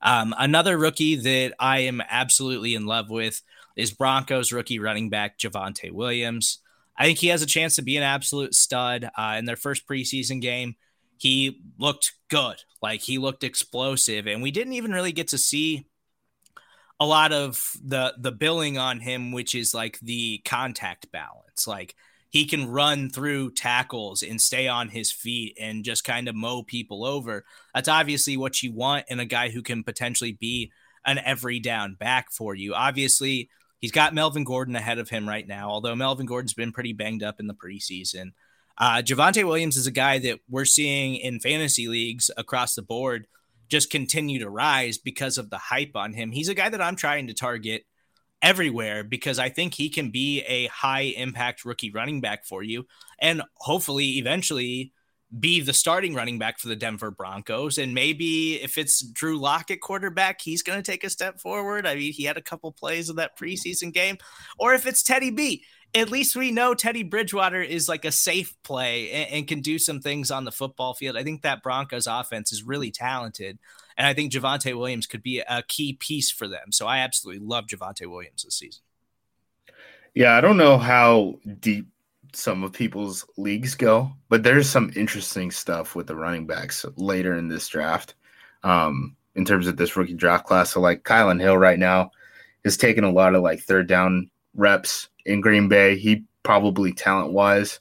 [0.02, 3.44] Um, another rookie that I am absolutely in love with
[3.76, 6.60] is Broncos rookie running back Javonte Williams.
[6.98, 9.88] I think he has a chance to be an absolute stud uh, in their first
[9.88, 10.76] preseason game.
[11.18, 15.88] He looked good, like he looked explosive, and we didn't even really get to see
[17.00, 21.68] a lot of the the billing on him, which is like the contact balance.
[21.68, 21.96] Like
[22.30, 26.64] he can run through tackles and stay on his feet and just kind of mow
[26.64, 27.46] people over.
[27.74, 30.72] That's obviously what you want in a guy who can potentially be
[31.06, 32.74] an every down back for you.
[32.74, 33.50] Obviously,
[33.86, 37.22] he's got Melvin Gordon ahead of him right now, although Melvin Gordon's been pretty banged
[37.22, 38.32] up in the preseason.
[38.80, 43.28] Uh, Javonte Williams is a guy that we're seeing in fantasy leagues across the board
[43.70, 46.32] just continue to rise because of the hype on him.
[46.32, 47.84] He's a guy that I'm trying to target
[48.42, 52.88] everywhere because I think he can be a high impact rookie running back for you
[53.20, 54.94] and hopefully eventually
[55.40, 57.78] be the starting running back for the Denver Broncos.
[57.78, 61.86] And maybe if it's Drew Lock at quarterback, he's going to take a step forward.
[61.88, 64.18] I mean, he had a couple plays of that preseason game.
[64.58, 65.64] Or if it's Teddy B
[65.96, 69.80] at least we know Teddy Bridgewater is like a safe play and, and, can do
[69.80, 71.16] some things on the football field.
[71.16, 73.58] I think that Broncos offense is really talented.
[73.98, 76.74] And I think Javonte Williams could be a key piece for them.
[76.74, 78.82] So I absolutely love Javonte Williams this season.
[80.14, 81.88] Yeah, I don't know how deep
[82.36, 87.36] some of people's leagues go, but there's some interesting stuff with the running backs later
[87.36, 88.16] in this draft.
[88.64, 90.72] Um, in terms of this rookie draft class.
[90.72, 92.12] So like Kylin Hill right now
[92.64, 95.98] is taking a lot of like third down reps in Green Bay.
[95.98, 97.80] He probably talent wise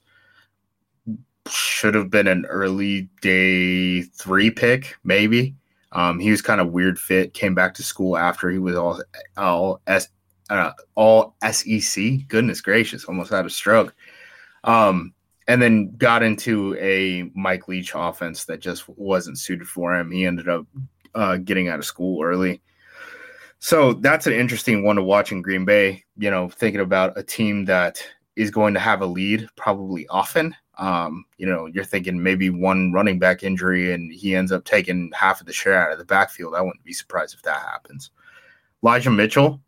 [1.48, 5.54] should have been an early day three pick, maybe.
[5.92, 7.34] Um, he was kind of weird fit.
[7.34, 9.00] Came back to school after he was all
[9.36, 10.08] all S
[10.50, 12.26] uh, all SEC.
[12.28, 13.94] Goodness gracious, almost had a stroke.
[14.64, 15.14] Um,
[15.46, 20.10] and then got into a Mike Leach offense that just wasn't suited for him.
[20.10, 20.66] He ended up
[21.14, 22.62] uh, getting out of school early.
[23.58, 26.04] So that's an interesting one to watch in Green Bay.
[26.16, 28.04] You know, thinking about a team that
[28.36, 30.54] is going to have a lead probably often.
[30.76, 35.12] Um, you know, you're thinking maybe one running back injury and he ends up taking
[35.14, 36.54] half of the share out of the backfield.
[36.54, 38.10] I wouldn't be surprised if that happens.
[38.82, 39.60] Elijah Mitchell,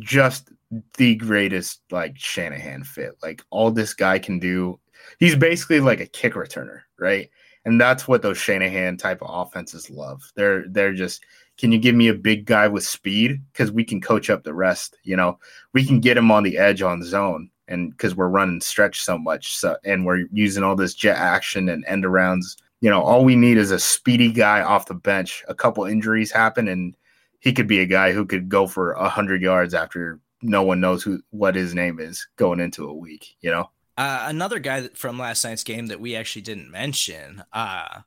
[0.00, 0.50] just
[0.96, 3.12] the greatest like Shanahan fit.
[3.22, 4.78] Like all this guy can do,
[5.18, 7.28] he's basically like a kick returner, right?
[7.64, 10.22] And that's what those Shanahan type of offenses love.
[10.34, 11.24] They're they're just
[11.58, 14.54] can you give me a big guy with speed because we can coach up the
[14.54, 14.96] rest.
[15.02, 15.38] You know,
[15.74, 19.18] we can get him on the edge on zone, and because we're running stretch so
[19.18, 22.56] much, so and we're using all this jet action and end arounds.
[22.80, 25.44] You know, all we need is a speedy guy off the bench.
[25.48, 26.96] A couple injuries happen, and
[27.40, 30.80] he could be a guy who could go for a hundred yards after no one
[30.80, 33.36] knows who what his name is going into a week.
[33.40, 33.70] You know.
[33.96, 38.00] Uh, another guy from last night's game that we actually didn't mention, uh,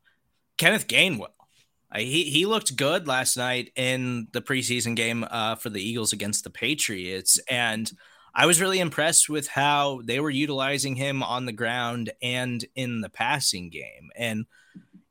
[0.58, 1.28] Kenneth Gainwell.
[1.92, 6.12] Uh, he he looked good last night in the preseason game uh, for the Eagles
[6.12, 7.92] against the Patriots, and
[8.34, 13.02] I was really impressed with how they were utilizing him on the ground and in
[13.02, 14.10] the passing game.
[14.16, 14.46] And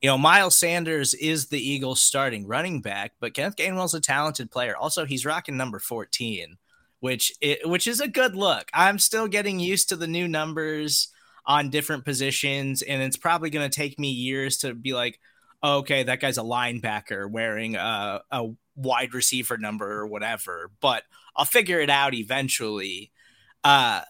[0.00, 4.50] you know, Miles Sanders is the Eagles' starting running back, but Kenneth Gainwell's a talented
[4.50, 4.76] player.
[4.76, 6.56] Also, he's rocking number fourteen
[7.02, 8.70] which it, which is a good look.
[8.72, 11.08] I'm still getting used to the new numbers
[11.44, 15.18] on different positions, and it's probably going to take me years to be like,
[15.64, 20.70] okay, that guy's a linebacker wearing a, a wide receiver number or whatever.
[20.80, 21.02] But
[21.34, 23.10] I'll figure it out eventually.
[23.64, 24.02] Uh,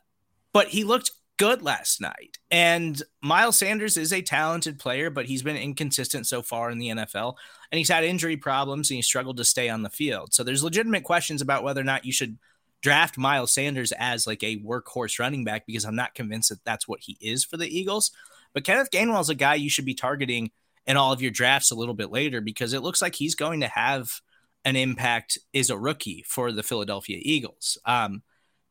[0.52, 2.37] but he looked good last night.
[2.50, 6.88] And Miles Sanders is a talented player, but he's been inconsistent so far in the
[6.88, 7.37] NFL.
[7.70, 10.35] And he's had injury problems and he struggled to stay on the field.
[10.35, 12.37] So there's legitimate questions about whether or not you should
[12.83, 16.87] draft Miles Sanders as like a workhorse running back because I'm not convinced that that's
[16.87, 18.11] what he is for the Eagles.
[18.53, 20.51] But Kenneth Gainwell is a guy you should be targeting
[20.87, 23.61] in all of your drafts a little bit later because it looks like he's going
[23.61, 24.21] to have
[24.64, 27.79] an impact as a rookie for the Philadelphia Eagles.
[27.85, 28.23] Um,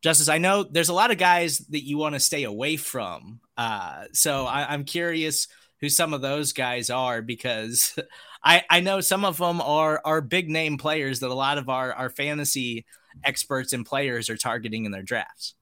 [0.04, 3.40] Justis, I know there's a lot of guys that you want to stay away from.
[3.56, 5.48] Uh, so I, I'm curious
[5.80, 7.98] who some of those guys are because
[8.44, 11.68] I, I know some of them are are big name players that a lot of
[11.68, 12.84] our, our fantasy
[13.24, 15.54] experts and players are targeting in their drafts.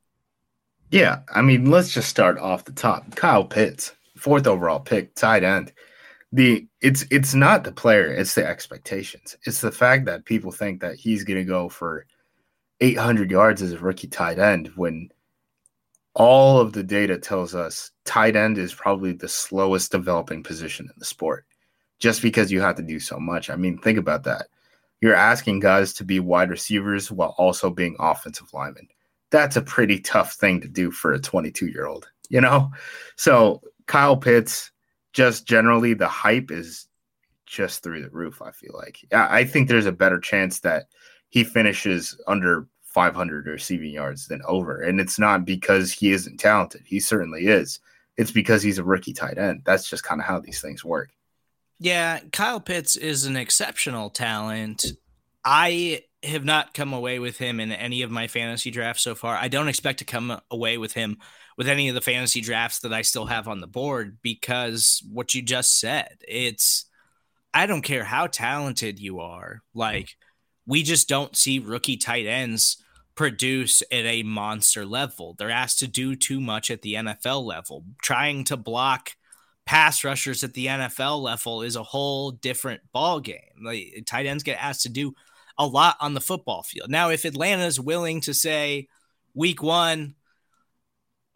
[0.90, 3.14] Yeah, I mean, let's just start off the top.
[3.14, 5.72] Kyle Pitts, fourth overall pick, tight end.
[6.32, 9.36] The it's it's not the player, it's the expectations.
[9.46, 12.06] It's the fact that people think that he's going to go for
[12.80, 15.10] 800 yards as a rookie tight end when
[16.14, 20.94] all of the data tells us tight end is probably the slowest developing position in
[20.98, 21.46] the sport
[21.98, 23.50] just because you have to do so much.
[23.50, 24.46] I mean, think about that
[25.00, 28.88] you're asking guys to be wide receivers while also being offensive linemen.
[29.30, 32.70] That's a pretty tough thing to do for a 22 year old, you know?
[33.16, 34.70] So, Kyle Pitts,
[35.12, 36.86] just generally, the hype is
[37.46, 38.98] just through the roof, I feel like.
[39.12, 40.86] I think there's a better chance that
[41.30, 44.80] he finishes under 500 receiving yards than over.
[44.80, 46.82] And it's not because he isn't talented.
[46.84, 47.80] He certainly is.
[48.16, 49.62] It's because he's a rookie tight end.
[49.64, 51.10] That's just kind of how these things work.
[51.80, 54.84] Yeah, Kyle Pitts is an exceptional talent.
[55.42, 59.34] I have not come away with him in any of my fantasy drafts so far.
[59.34, 61.16] I don't expect to come away with him
[61.56, 65.34] with any of the fantasy drafts that I still have on the board because what
[65.34, 66.84] you just said, it's
[67.54, 69.62] I don't care how talented you are.
[69.72, 70.16] Like
[70.66, 72.76] we just don't see rookie tight ends
[73.14, 75.34] produce at a monster level.
[75.38, 79.12] They're asked to do too much at the NFL level, trying to block
[79.70, 83.62] pass rushers at the NFL level is a whole different ball game.
[83.62, 85.14] Like tight ends get asked to do
[85.56, 86.90] a lot on the football field.
[86.90, 88.88] Now, if Atlanta's willing to say
[89.32, 90.16] week one,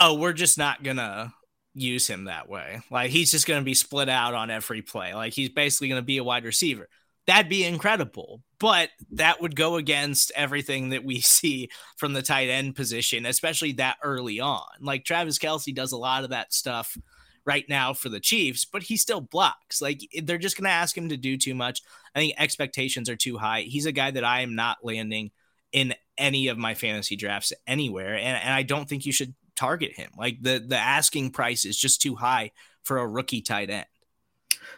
[0.01, 1.33] oh, we're just not gonna
[1.75, 2.81] use him that way.
[2.91, 5.15] Like he's just gonna be split out on every play.
[5.15, 6.89] Like he's basically gonna be a wide receiver.
[7.29, 8.43] That'd be incredible.
[8.59, 11.69] but that would go against everything that we see
[11.99, 14.65] from the tight end position, especially that early on.
[14.81, 16.97] Like Travis Kelce does a lot of that stuff
[17.47, 19.83] right now for the Chiefs, but he still blocks.
[19.83, 21.83] Like they're just going to ask him to do too much.
[22.15, 23.63] I think expectations are too high.
[23.63, 25.31] He's a guy that I am not landing
[25.73, 29.97] in any of my fantasy drafts anywhere, and, and I don't think you should target
[29.97, 30.11] him.
[30.17, 32.53] Like the the asking price is just too high
[32.85, 33.87] for a rookie tight end.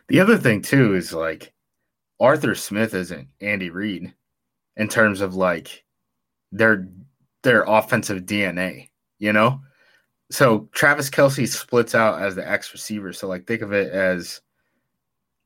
[0.09, 1.53] The other thing too is like
[2.21, 4.15] Arthur Smith isn't Andy Reid
[4.77, 5.85] in terms of like
[6.53, 6.89] their
[7.43, 9.61] their offensive DNA, you know?
[10.31, 13.13] So Travis Kelce splits out as the X receiver.
[13.13, 14.41] So like think of it as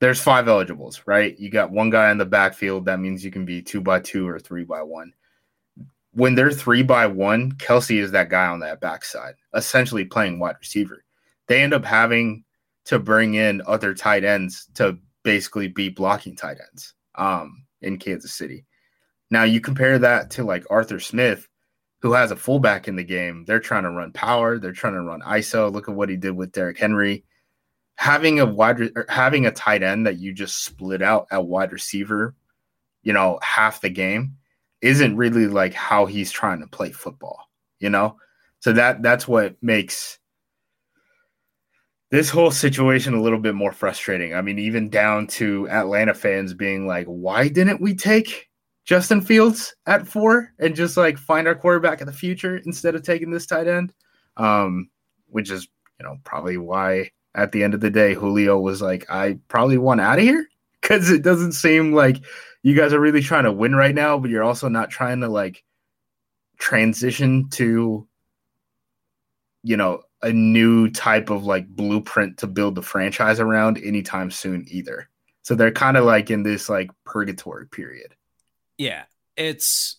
[0.01, 1.39] there's five eligibles, right?
[1.39, 2.87] You got one guy in the backfield.
[2.87, 5.13] That means you can be two by two or three by one.
[6.13, 10.57] When they're three by one, Kelsey is that guy on that backside, essentially playing wide
[10.59, 11.05] receiver.
[11.47, 12.45] They end up having
[12.87, 18.33] to bring in other tight ends to basically be blocking tight ends um, in Kansas
[18.33, 18.65] City.
[19.31, 21.49] Now you compare that to like Arthur Smith,
[22.01, 23.45] who has a fullback in the game.
[23.47, 24.59] They're trying to run power.
[24.59, 25.73] They're trying to run ISO.
[25.73, 27.25] Look at what he did with Derrick Henry.
[27.97, 32.35] Having a wide, having a tight end that you just split out at wide receiver,
[33.03, 34.37] you know, half the game,
[34.81, 37.51] isn't really like how he's trying to play football.
[37.79, 38.17] You know,
[38.61, 40.19] so that that's what makes
[42.11, 44.35] this whole situation a little bit more frustrating.
[44.35, 48.50] I mean, even down to Atlanta fans being like, why didn't we take
[48.91, 53.05] Justin Fields at four and just like find our quarterback of the future instead of
[53.05, 53.95] taking this tight end?
[54.37, 54.91] Um,
[55.29, 55.69] which is,
[56.01, 59.79] you know, probably why at the end of the day, Julio was like, I probably
[59.79, 60.45] want out of here
[60.81, 62.17] because it doesn't seem like
[62.65, 65.29] you guys are really trying to win right now, but you're also not trying to
[65.29, 65.63] like
[66.59, 68.09] transition to,
[69.63, 74.67] you know, a new type of like blueprint to build the franchise around anytime soon
[74.69, 75.09] either.
[75.43, 78.17] So they're kind of like in this like purgatory period.
[78.81, 79.03] Yeah,
[79.37, 79.97] it's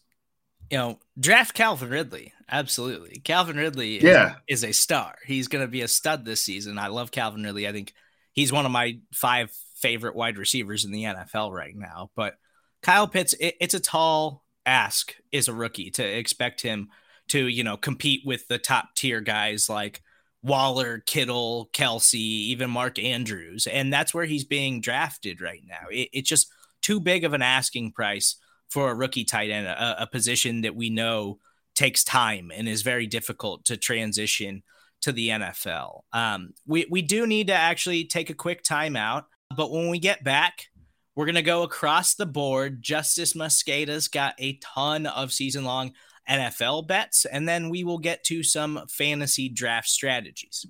[0.71, 2.33] you know draft Calvin Ridley.
[2.49, 3.97] Absolutely, Calvin Ridley.
[3.97, 5.13] Is, yeah, is a star.
[5.23, 6.79] He's going to be a stud this season.
[6.79, 7.67] I love Calvin Ridley.
[7.67, 7.93] I think
[8.33, 12.09] he's one of my five favorite wide receivers in the NFL right now.
[12.15, 12.37] But
[12.81, 16.89] Kyle Pitts, it, it's a tall ask as a rookie to expect him
[17.27, 20.01] to you know compete with the top tier guys like
[20.41, 23.67] Waller, Kittle, Kelce, even Mark Andrews.
[23.67, 25.87] And that's where he's being drafted right now.
[25.91, 28.37] It, it's just too big of an asking price
[28.71, 31.39] for a rookie tight end, a, a, position that we know
[31.75, 34.63] takes time and is very difficult to transition
[35.01, 36.01] to the NFL.
[36.13, 39.25] Um, we, we do need to actually take a quick timeout.
[39.55, 40.67] But when we get back,
[41.15, 42.81] we're going to go across the board.
[42.81, 45.91] Justis Mosqueda's got a ton of season long
[46.29, 50.65] NFL bets, and then we will get to some fantasy draft strategies.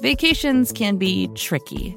[0.00, 1.96] Vacations can be tricky.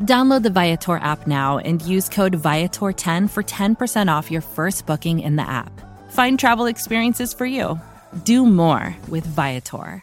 [0.00, 5.20] Download the Viator app now and use code Viator10 for 10% off your first booking
[5.20, 5.72] in the app.
[6.10, 7.80] Find travel experiences for you.
[8.24, 10.02] Do more with Viator.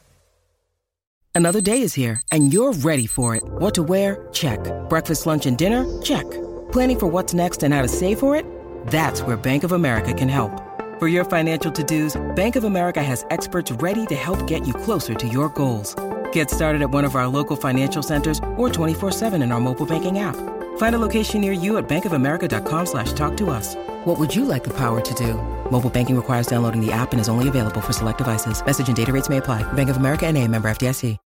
[1.34, 3.44] Another day is here and you're ready for it.
[3.44, 4.28] What to wear?
[4.34, 4.60] Check.
[4.90, 5.86] Breakfast, lunch, and dinner?
[6.02, 6.30] Check.
[6.72, 8.46] Planning for what's next and how to save for it?
[8.88, 10.52] That's where Bank of America can help.
[11.00, 15.14] For your financial to-dos, Bank of America has experts ready to help get you closer
[15.16, 15.96] to your goals.
[16.34, 20.20] Get started at one of our local financial centers or 24-7 in our mobile banking
[20.20, 20.36] app.
[20.78, 23.76] Find a location near you at bankofamerica.com slash talk to us.
[24.06, 25.36] What would you like the power to do?
[25.72, 28.66] Mobile banking requires downloading the app and is only available for select devices.
[28.66, 29.64] Message and data rates may apply.
[29.74, 31.18] Bank of America and a member FDIC.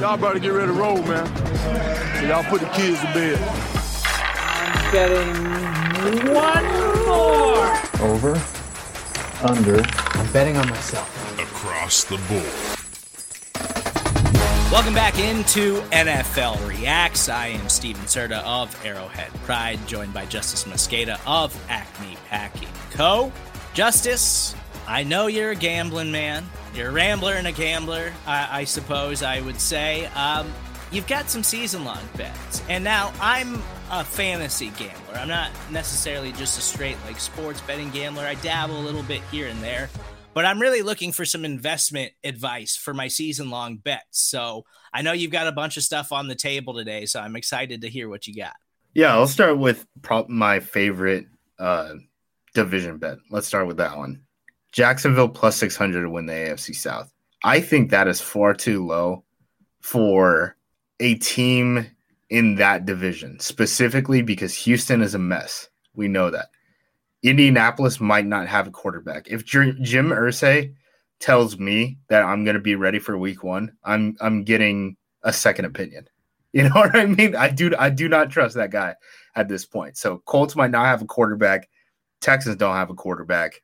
[0.00, 1.26] Y'all better get ready to roll, man.
[2.16, 3.38] So y'all put the kids to bed.
[4.04, 6.64] I'm getting one
[7.06, 8.10] more.
[8.10, 8.40] Over
[9.42, 9.82] under.
[10.18, 11.08] I'm betting on myself.
[11.40, 12.87] Across the board.
[14.70, 17.30] Welcome back into NFL Reacts.
[17.30, 23.32] I am Stephen Serda of Arrowhead Pride, joined by Justis Mosqueda of Acme Packing Co.
[23.72, 24.54] Justis,
[24.86, 26.44] I know you're a gambling man.
[26.74, 30.04] You're a rambler and a gambler, I, I suppose I would say.
[30.14, 30.52] Um,
[30.92, 32.62] you've got some season long bets.
[32.68, 35.14] And now I'm a fantasy gambler.
[35.14, 38.24] I'm not necessarily just a straight like sports betting gambler.
[38.24, 39.88] I dabble a little bit here and there.
[40.38, 44.20] But I'm really looking for some investment advice for my season long bets.
[44.20, 47.06] So I know you've got a bunch of stuff on the table today.
[47.06, 48.52] So I'm excited to hear what you got.
[48.94, 49.84] Yeah, I'll start with
[50.28, 51.26] my favorite
[51.58, 51.94] uh,
[52.54, 53.18] division bet.
[53.32, 54.22] Let's start with that one.
[54.70, 57.12] Jacksonville plus 600 to win the AFC South.
[57.42, 59.24] I think that is far too low
[59.80, 60.56] for
[61.00, 61.84] a team
[62.30, 65.68] in that division, specifically because Houston is a mess.
[65.96, 66.50] We know that.
[67.22, 69.28] Indianapolis might not have a quarterback.
[69.28, 69.76] If Jim
[70.10, 70.74] Irsay
[71.20, 75.32] tells me that I'm going to be ready for week 1, I'm I'm getting a
[75.32, 76.08] second opinion.
[76.54, 77.36] You know what I mean?
[77.36, 78.94] I do I do not trust that guy
[79.34, 79.98] at this point.
[79.98, 81.68] So Colts might not have a quarterback.
[82.22, 83.60] Texans don't have a quarterback.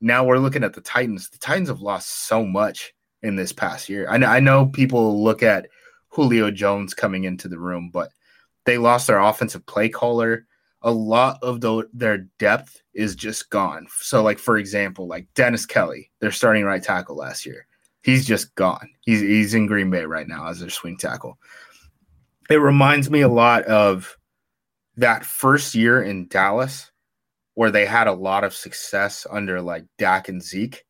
[0.00, 1.28] Now we're looking at the Titans.
[1.30, 4.08] The Titans have lost so much in this past year.
[4.08, 5.66] I know, I know people look at
[6.10, 8.10] Julio Jones coming into the room, but
[8.66, 10.46] they lost their offensive play caller.
[10.82, 13.86] A lot of the, their depth is just gone.
[14.00, 17.66] So, like for example, like Dennis Kelly, their starting right tackle last year,
[18.02, 18.88] he's just gone.
[19.02, 21.38] He's he's in Green Bay right now as their swing tackle.
[22.48, 24.16] It reminds me a lot of
[24.96, 26.90] that first year in Dallas
[27.54, 30.84] where they had a lot of success under like Dak and Zeke.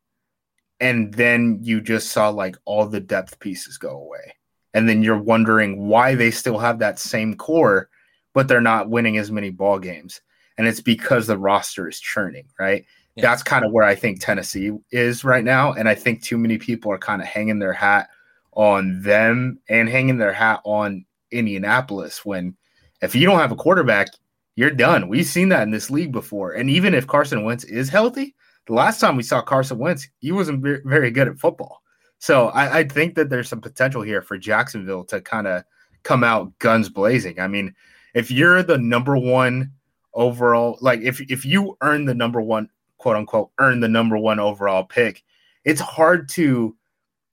[0.79, 4.35] And then you just saw like all the depth pieces go away
[4.73, 7.89] and then you're wondering why they still have that same core,
[8.33, 10.21] but they're not winning as many ball games.
[10.57, 12.85] And it's because the roster is churning, right?
[13.15, 13.23] Yeah.
[13.23, 15.73] That's kind of where I think Tennessee is right now.
[15.73, 18.09] And I think too many people are kind of hanging their hat
[18.53, 22.55] on them and hanging their hat on Indianapolis when
[23.01, 24.09] if you don't have a quarterback,
[24.55, 25.07] you're done.
[25.07, 26.53] We've seen that in this league before.
[26.53, 28.35] And even if Carson Wentz is healthy,
[28.67, 31.81] the last time we saw Carson Wentz, he wasn't very good at football.
[32.19, 35.63] So I, I think that there's some potential here for Jacksonville to kind of
[36.03, 37.39] come out guns blazing.
[37.39, 37.73] I mean,
[38.13, 39.71] if you're the number one
[40.13, 44.39] overall, like if if you earn the number one quote unquote earn the number one
[44.39, 45.23] overall pick,
[45.65, 46.75] it's hard to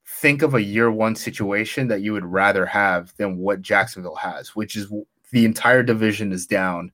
[0.06, 4.56] think of a year one situation that you would rather have than what Jacksonville has,
[4.56, 4.90] which is
[5.32, 6.90] the entire division is down.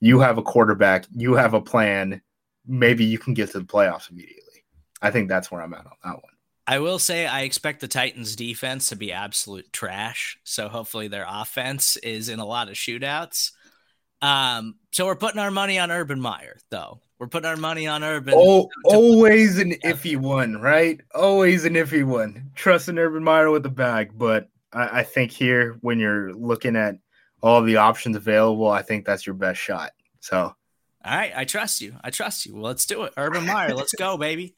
[0.00, 2.20] You have a quarterback, you have a plan.
[2.66, 4.64] Maybe you can get to the playoffs immediately.
[5.00, 6.31] I think that's where I'm at on that one.
[6.66, 10.38] I will say I expect the Titans defense to be absolute trash.
[10.44, 13.50] So hopefully their offense is in a lot of shootouts.
[14.20, 17.00] Um, so we're putting our money on Urban Meyer, though.
[17.18, 18.34] We're putting our money on Urban.
[18.36, 21.00] Oh, always an iffy one, right?
[21.14, 22.50] Always an iffy one.
[22.54, 26.96] Trusting Urban Meyer with the bag, but I, I think here when you're looking at
[27.42, 29.92] all the options available, I think that's your best shot.
[30.20, 30.56] So, all
[31.04, 31.94] right, I trust you.
[32.02, 32.54] I trust you.
[32.54, 33.74] Well, let's do it, Urban Meyer.
[33.74, 34.54] let's go, baby.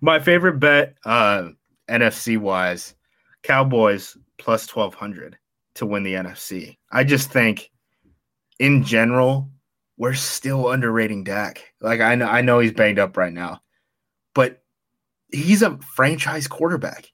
[0.00, 1.50] My favorite bet, uh,
[1.88, 2.94] NFC wise,
[3.42, 5.38] Cowboys plus twelve hundred
[5.74, 6.76] to win the NFC.
[6.90, 7.70] I just think,
[8.58, 9.48] in general,
[9.96, 11.72] we're still underrating Dak.
[11.80, 13.60] Like I know, I know he's banged up right now,
[14.34, 14.62] but
[15.30, 17.10] he's a franchise quarterback.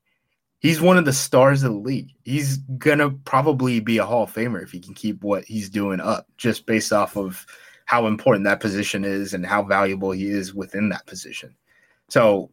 [0.61, 2.11] He's one of the stars of the league.
[2.24, 6.01] He's gonna probably be a Hall of Famer if he can keep what he's doing
[6.01, 7.45] up, just based off of
[7.87, 11.55] how important that position is and how valuable he is within that position.
[12.09, 12.50] So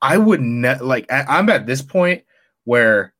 [0.00, 2.24] I would ne- like I'm at this point
[2.64, 3.12] where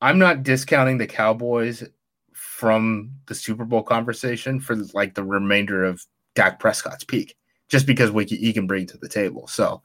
[0.00, 1.84] I'm not discounting the Cowboys
[2.32, 6.04] from the Super Bowl conversation for like the remainder of
[6.34, 7.36] Dak Prescott's peak,
[7.68, 9.46] just because what he can bring to the table.
[9.46, 9.82] So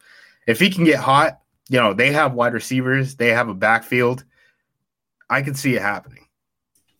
[0.48, 1.40] if he can get hot,
[1.70, 4.24] you know they have wide receivers, they have a backfield.
[5.30, 6.28] I can see it happening.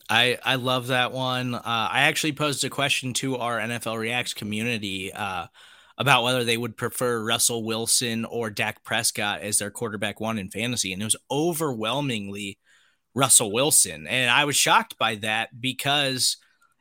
[0.08, 1.54] I I love that one.
[1.54, 5.12] Uh, I actually posed a question to our NFL Reacts community.
[5.12, 5.46] Uh,
[5.96, 10.50] about whether they would prefer Russell Wilson or Dak Prescott as their quarterback one in
[10.50, 10.92] fantasy.
[10.92, 12.58] And it was overwhelmingly
[13.14, 14.06] Russell Wilson.
[14.06, 16.36] And I was shocked by that because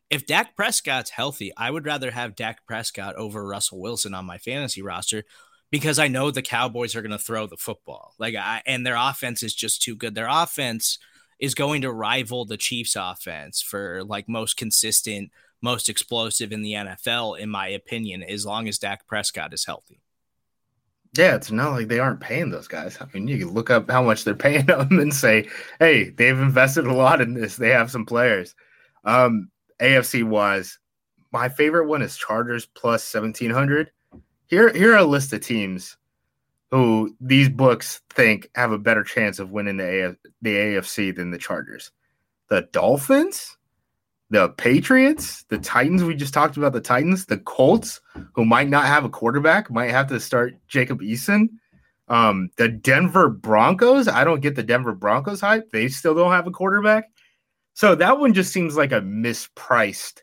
[0.09, 4.37] if Dak Prescott's healthy, I would rather have Dak Prescott over Russell Wilson on my
[4.37, 5.23] fantasy roster
[5.71, 8.13] because I know the Cowboys are going to throw the football.
[8.19, 10.15] Like I and their offense is just too good.
[10.15, 10.99] Their offense
[11.39, 15.31] is going to rival the Chiefs offense for like most consistent
[15.63, 20.01] most explosive in the NFL, in my opinion, as long as Dak Prescott is healthy.
[21.15, 22.97] Yeah, it's not like they aren't paying those guys.
[22.99, 25.47] I mean, you can look up how much they're paying them and say,
[25.79, 27.55] hey, they've invested a lot in this.
[27.55, 28.55] They have some players.
[29.05, 29.49] Um,
[29.79, 30.79] AFC wise,
[31.31, 33.91] my favorite one is Chargers plus 1700.
[34.47, 35.97] Here, here are a list of teams
[36.71, 41.31] who these books think have a better chance of winning the, AF- the AFC than
[41.31, 41.91] the Chargers.
[42.49, 43.57] The Dolphins,
[44.33, 46.03] the Patriots, the Titans.
[46.03, 48.01] We just talked about the Titans, the Colts,
[48.33, 51.49] who might not have a quarterback, might have to start Jacob Eason.
[52.07, 54.07] Um, the Denver Broncos.
[54.07, 55.69] I don't get the Denver Broncos hype.
[55.69, 57.05] They still don't have a quarterback.
[57.75, 60.21] So that one just seems like a mispriced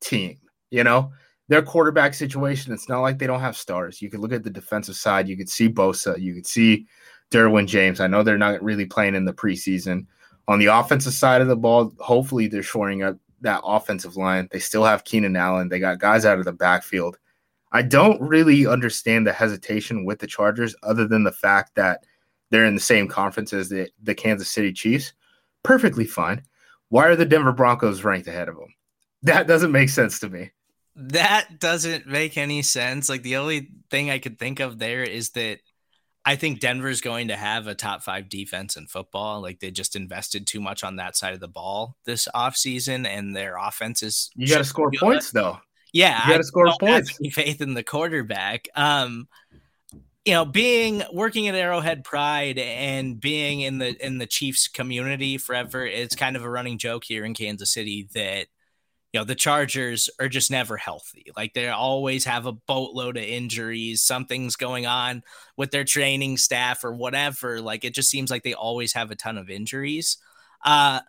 [0.00, 0.38] team,
[0.70, 1.12] you know?
[1.46, 4.02] Their quarterback situation, it's not like they don't have stars.
[4.02, 6.86] You could look at the defensive side, you could see Bosa, you could see
[7.30, 8.00] Derwin James.
[8.00, 10.06] I know they're not really playing in the preseason.
[10.48, 14.48] On the offensive side of the ball, hopefully they're shoring up that offensive line.
[14.50, 15.68] They still have Keenan Allen.
[15.68, 17.18] They got guys out of the backfield.
[17.72, 22.04] I don't really understand the hesitation with the Chargers, other than the fact that
[22.50, 25.12] they're in the same conference as the, the Kansas City Chiefs.
[25.62, 26.42] Perfectly fine.
[26.90, 28.74] Why are the Denver Broncos ranked ahead of them?
[29.22, 30.50] That doesn't make sense to me.
[30.94, 33.08] That doesn't make any sense.
[33.08, 35.60] Like the only thing I could think of there is that
[36.24, 39.40] I think Denver's going to have a top five defense in football.
[39.40, 43.34] Like they just invested too much on that side of the ball this offseason, and
[43.34, 44.30] their offense is.
[44.36, 45.00] You got to score good.
[45.00, 45.58] points, though.
[45.92, 47.18] Yeah, you got to score points.
[47.32, 48.68] faith in the quarterback.
[48.74, 49.28] Um,
[50.24, 55.36] you know, being working at Arrowhead Pride and being in the in the Chiefs community
[55.38, 58.46] forever, it's kind of a running joke here in Kansas City that
[59.12, 61.26] you know the Chargers are just never healthy.
[61.36, 64.02] Like they always have a boatload of injuries.
[64.02, 65.22] Something's going on
[65.56, 67.60] with their training staff or whatever.
[67.60, 70.16] Like it just seems like they always have a ton of injuries.
[70.64, 71.00] Uh,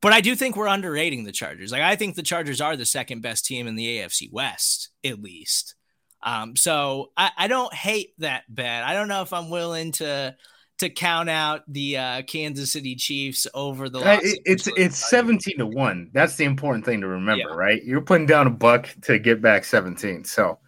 [0.00, 1.72] but I do think we're underrating the Chargers.
[1.72, 5.20] Like I think the Chargers are the second best team in the AFC West, at
[5.20, 5.74] least.
[6.22, 8.84] Um, so I, I don't hate that bet.
[8.84, 10.36] I don't know if I'm willing to
[10.80, 14.00] to count out the uh, Kansas City Chiefs over the.
[14.00, 16.10] Uh, it, it's it's seventeen to one.
[16.12, 17.54] That's the important thing to remember, yeah.
[17.54, 17.82] right?
[17.84, 20.58] You're putting down a buck to get back seventeen, so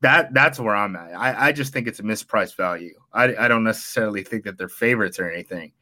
[0.00, 1.14] that that's where I'm at.
[1.14, 2.94] I, I just think it's a mispriced value.
[3.12, 5.72] I, I don't necessarily think that they're favorites or anything.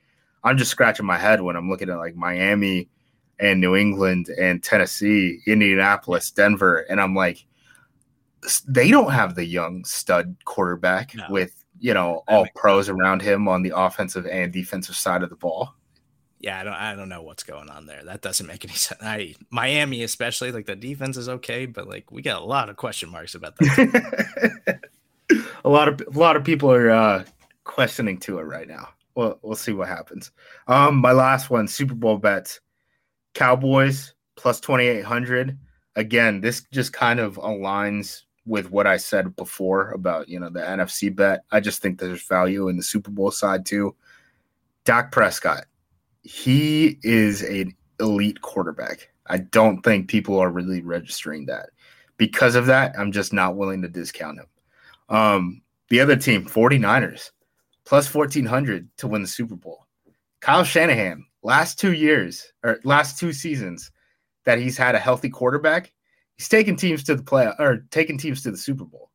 [0.42, 2.88] I'm just scratching my head when I'm looking at like Miami
[3.38, 7.44] and New England and Tennessee, Indianapolis, Denver, and I'm like,
[8.66, 11.26] they don't have the young stud quarterback no.
[11.28, 15.36] with you know all pros around him on the offensive and defensive side of the
[15.36, 15.74] ball.
[16.38, 18.04] Yeah, I don't I don't know what's going on there.
[18.04, 19.00] That doesn't make any sense.
[19.02, 22.76] I Miami especially like the defense is okay, but like we got a lot of
[22.76, 24.80] question marks about that.
[25.64, 27.24] a lot of a lot of people are uh
[27.64, 28.88] questioning to it right now.
[29.14, 30.30] Well, we'll see what happens.
[30.68, 32.60] Um my last one, Super Bowl bets.
[33.34, 35.58] Cowboys plus 2800.
[35.96, 40.60] Again, this just kind of aligns with what I said before about you know the
[40.60, 41.44] NFC bet.
[41.50, 43.94] I just think there's value in the Super Bowl side too.
[44.84, 45.64] Dak Prescott,
[46.22, 49.10] he is an elite quarterback.
[49.26, 51.70] I don't think people are really registering that.
[52.16, 54.46] Because of that, I'm just not willing to discount him.
[55.08, 57.30] Um, the other team, 49ers,
[57.84, 59.86] plus 1400 to win the Super Bowl.
[60.40, 63.90] Kyle Shanahan, last two years or last two seasons
[64.44, 65.92] that he's had a healthy quarterback,
[66.36, 69.10] he's taken teams to the play or taken teams to the Super Bowl.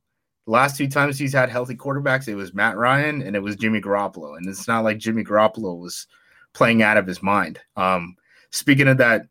[0.45, 3.55] The last two times he's had healthy quarterbacks, it was Matt Ryan and it was
[3.55, 4.37] Jimmy Garoppolo.
[4.37, 6.07] And it's not like Jimmy Garoppolo was
[6.53, 7.59] playing out of his mind.
[7.75, 8.15] Um,
[8.49, 9.27] speaking of that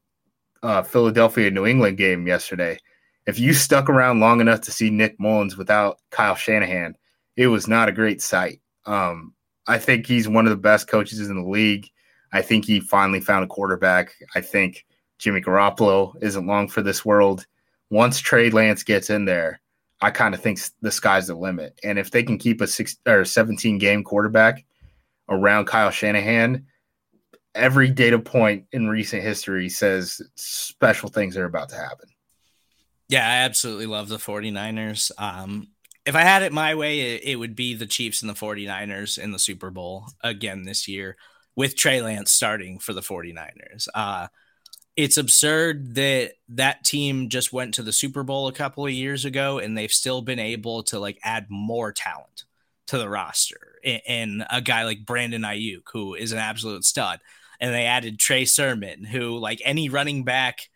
[0.63, 2.79] uh, Philadelphia New England game yesterday,
[3.27, 6.97] if you stuck around long enough to see Nick Mullens without Kyle Shanahan,
[7.37, 8.61] it was not a great sight.
[8.87, 9.35] Um,
[9.67, 11.89] I think he's one of the best coaches in the league.
[12.33, 14.15] I think he finally found a quarterback.
[14.35, 14.87] I think
[15.19, 17.47] Jimmy Garoppolo isn't long for this world
[17.91, 19.61] once Trey Lance gets in there,
[20.01, 21.79] I kind of think the sky's the limit.
[21.85, 24.65] And if they can keep a six or 17 game quarterback
[25.29, 26.67] around Kyle Shanahan,
[27.55, 32.09] every data point in recent history says special things are about to happen.
[33.09, 35.11] Yeah, I absolutely love the 49ers.
[35.19, 35.69] Um,
[36.07, 39.19] if I had it my way, it, it, would be the Chiefs and the 49ers
[39.19, 41.17] in the Super Bowl again this year
[41.57, 43.89] with Trey Lance starting for the 49ers.
[43.95, 44.29] Uh,
[45.01, 49.25] it's absurd that that team just went to the Super Bowl a couple of years
[49.25, 52.45] ago and they've still been able to like add more talent
[52.89, 57.21] to the roster and a guy like Brandon Aiyuk who is an absolute stud.
[57.61, 60.69] And they added Trey Sermon who like any running back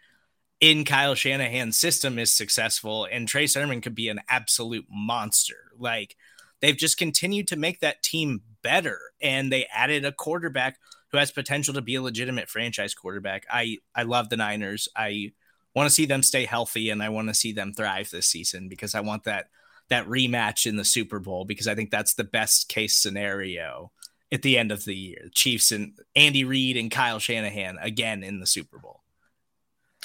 [0.58, 5.70] in Kyle Shanahan's system is successful and Trey Sermon could be an absolute monster.
[5.78, 6.16] Like
[6.62, 10.78] they've just continued to make that team better and they added a quarterback
[11.14, 13.46] who has potential to be a legitimate franchise quarterback.
[13.48, 14.88] I I love the Niners.
[14.96, 15.30] I
[15.72, 18.68] want to see them stay healthy and I want to see them thrive this season
[18.68, 19.46] because I want that
[19.90, 23.92] that rematch in the Super Bowl because I think that's the best case scenario
[24.32, 25.30] at the end of the year.
[25.32, 29.04] Chiefs and Andy Reid and Kyle Shanahan again in the Super Bowl.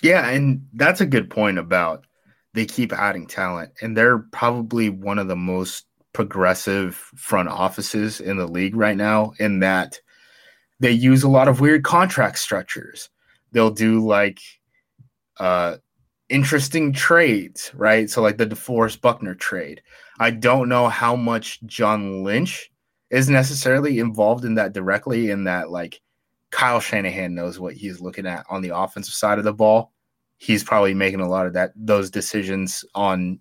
[0.04, 2.06] Yeah, and that's a good point about
[2.54, 8.38] they keep adding talent and they're probably one of the most progressive front offices in
[8.38, 10.00] the league right now in that
[10.80, 13.10] they use a lot of weird contract structures.
[13.52, 14.40] They'll do like
[15.40, 15.78] uh,
[16.30, 18.10] interesting trades, right?
[18.10, 19.82] So like the DeForest Buckner trade.
[20.20, 22.72] I don't know how much John Lynch
[23.10, 25.32] is necessarily involved in that directly.
[25.32, 26.00] In that like
[26.52, 29.92] Kyle Shanahan knows what he's looking at on the offensive side of the ball.
[30.38, 33.40] He's probably making a lot of that those decisions on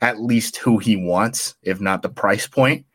[0.00, 2.86] at least who he wants, if not the price point.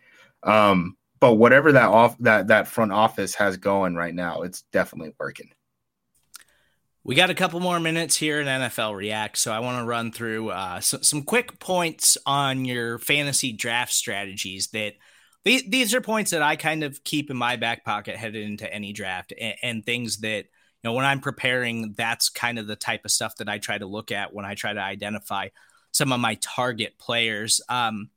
[0.44, 5.14] Um, but whatever that off that that front office has going right now, it's definitely
[5.18, 5.52] working.
[7.04, 10.12] We got a couple more minutes here in NFL React, so I want to run
[10.12, 14.68] through uh, so, some quick points on your fantasy draft strategies.
[14.68, 14.94] That
[15.44, 18.72] these, these are points that I kind of keep in my back pocket headed into
[18.72, 21.94] any draft, and, and things that you know when I'm preparing.
[21.96, 24.56] That's kind of the type of stuff that I try to look at when I
[24.56, 25.50] try to identify
[25.92, 27.62] some of my target players.
[27.70, 28.10] Um,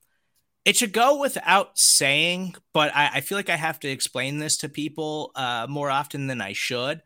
[0.64, 4.56] it should go without saying, but I, I, feel like I have to explain this
[4.58, 7.02] to people uh, more often than I should.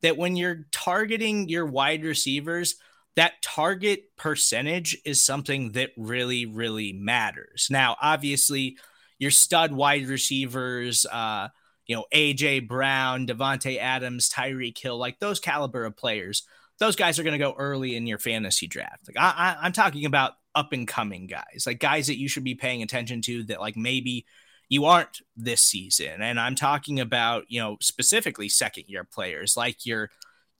[0.00, 2.76] That when you're targeting your wide receivers,
[3.14, 7.68] that target percentage is something that really, really matters.
[7.70, 8.78] Now, obviously,
[9.18, 11.48] your stud wide receivers, uh,
[11.86, 16.44] you know, AJ Brown, Davante Adams, Tyreek Hill, like those caliber of players,
[16.78, 19.06] those guys are going to go early in your fantasy draft.
[19.06, 22.44] Like I, I, I'm talking about up and coming guys, like guys that you should
[22.44, 24.26] be paying attention to that like maybe
[24.68, 26.22] you aren't this season.
[26.22, 30.10] And I'm talking about, you know, specifically second year players like your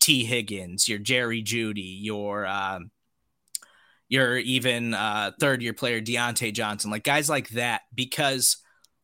[0.01, 2.91] Tee Higgins, your Jerry Jeudy, your um,
[4.09, 8.59] your even uh, third year player Diontae Johnson, like guys like that, because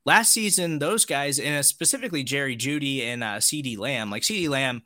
[0.05, 4.83] last season those guys, and specifically Jerry Jeudy and uh, CeeDee Lamb, like CeeDee Lamb,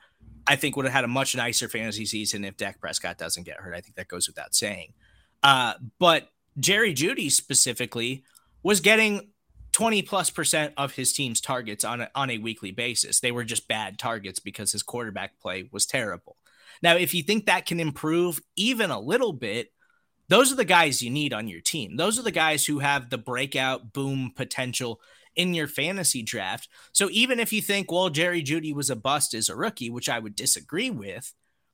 [0.46, 3.56] I think would have had a much nicer fantasy season if Dak Prescott doesn't get
[3.56, 3.74] hurt.
[3.74, 4.92] I think that goes without saying.
[5.42, 6.28] Uh, but
[6.58, 8.24] Jerry Jeudy specifically
[8.62, 9.30] was getting
[9.72, 13.20] 20 plus percent of his team's targets on a, on a weekly basis.
[13.20, 16.36] They were just bad targets because his quarterback play was terrible.
[16.82, 19.72] Now, if you think that can improve even a little bit,
[20.28, 21.96] those are the guys you need on your team.
[21.96, 25.00] Those are the guys who have the breakout boom potential
[25.34, 26.68] in your fantasy draft.
[26.92, 30.08] So even if you think, well, Jerry Jeudy was a bust as a rookie, which
[30.08, 31.32] I would disagree with,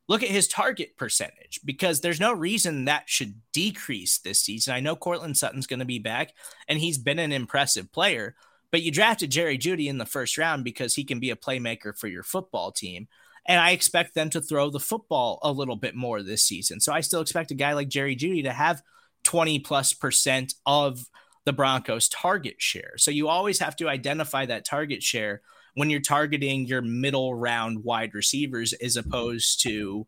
[0.08, 4.74] look at his target percentage because there's no reason that should decrease this season.
[4.74, 6.32] I know Courtland Sutton's going to be back
[6.66, 8.34] and he's been an impressive player,
[8.72, 11.96] but you drafted Jerry Jeudy in the first round because he can be a playmaker
[11.96, 13.08] for your football team.
[13.46, 16.80] And I expect them to throw the football a little bit more this season.
[16.80, 18.82] So I still expect a guy like Jerry Jeudy to have
[19.24, 21.06] 20 plus percent of
[21.44, 22.94] the Broncos' target share.
[22.98, 25.40] So you always have to identify that target share
[25.78, 30.06] when you're targeting your middle round wide receivers as opposed to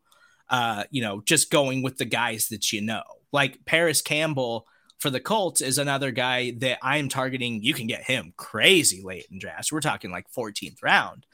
[0.51, 3.03] uh, you know, just going with the guys that you know.
[3.31, 4.67] Like Parris Campbell
[4.99, 7.63] for the Colts is another guy that I'm targeting.
[7.63, 9.71] You can get him crazy late in drafts.
[9.71, 11.25] We're talking like 14th round.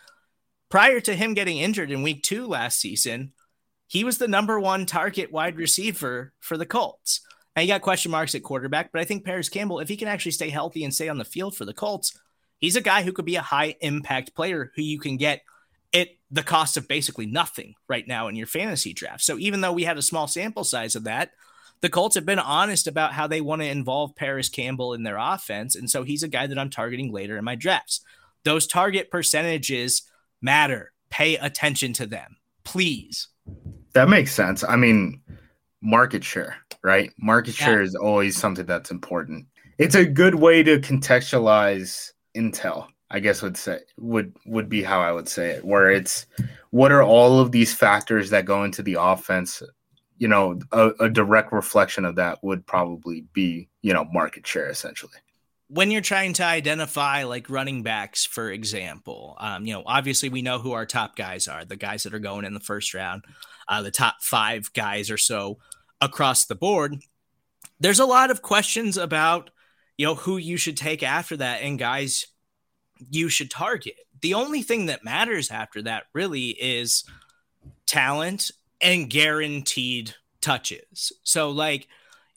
[0.69, 3.33] Prior to him getting injured in week two last season,
[3.88, 7.21] he was the number one target wide receiver for the Colts.
[7.55, 10.07] And he got question marks at quarterback, but I think Parris Campbell, if he can
[10.07, 12.19] actually stay healthy and stay on the field for the Colts,
[12.60, 15.43] he's a guy who could be a high impact player who you can get
[15.93, 19.24] at the cost of basically nothing right now in your fantasy draft.
[19.24, 21.32] So even though we had a small sample size of that,
[21.82, 25.18] the Colts have been honest about how they want to involve Parris Campbell in their
[25.18, 25.76] offense.
[25.76, 28.01] And so he's a guy that I'm targeting later in my drafts.
[28.43, 30.03] Those target percentages
[30.41, 30.91] matter.
[31.10, 33.28] Pay attention to them, please.
[33.93, 34.64] That makes sense.
[34.64, 35.22] I mean,
[35.82, 37.12] market share, right?
[37.18, 39.45] Market share is always something that's important.
[39.78, 45.01] It's a good way to contextualize intel i guess would say would would be how
[45.01, 46.25] i would say it where it's
[46.71, 49.63] what are all of these factors that go into the offense
[50.17, 54.69] you know a, a direct reflection of that would probably be you know market share
[54.69, 55.17] essentially
[55.69, 60.41] when you're trying to identify like running backs, for example, um, you know, obviously we
[60.41, 63.25] know who our top guys are, the guys that are going in the first round,
[63.67, 65.57] uh, the top five guys or so
[65.99, 66.95] across the board.
[67.79, 69.49] There's a lot of questions about
[69.97, 72.27] you know, who you should take after that and guys
[73.09, 73.95] you should target.
[74.21, 77.03] The only thing that matters after that really is
[77.85, 81.11] talent and guaranteed touches.
[81.23, 81.87] So, like,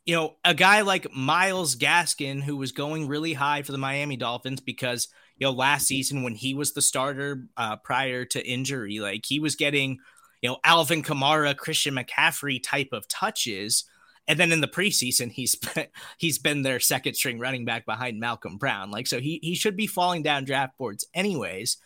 [0.07, 4.17] you know, a guy like Myles Gaskin, who was going really high for the Miami
[4.17, 8.99] Dolphins because, you know, last season when he was the starter uh, prior to injury,
[9.01, 9.99] like he was getting,
[10.43, 13.85] you know, Alvin Kamara, Christian McCaffrey type of touches.
[14.31, 15.57] And then in the preseason, he's
[16.19, 18.93] he's been their second string running back behind Malcolm Brown.
[18.93, 21.79] Like so, he he should be falling down draft boards anyways.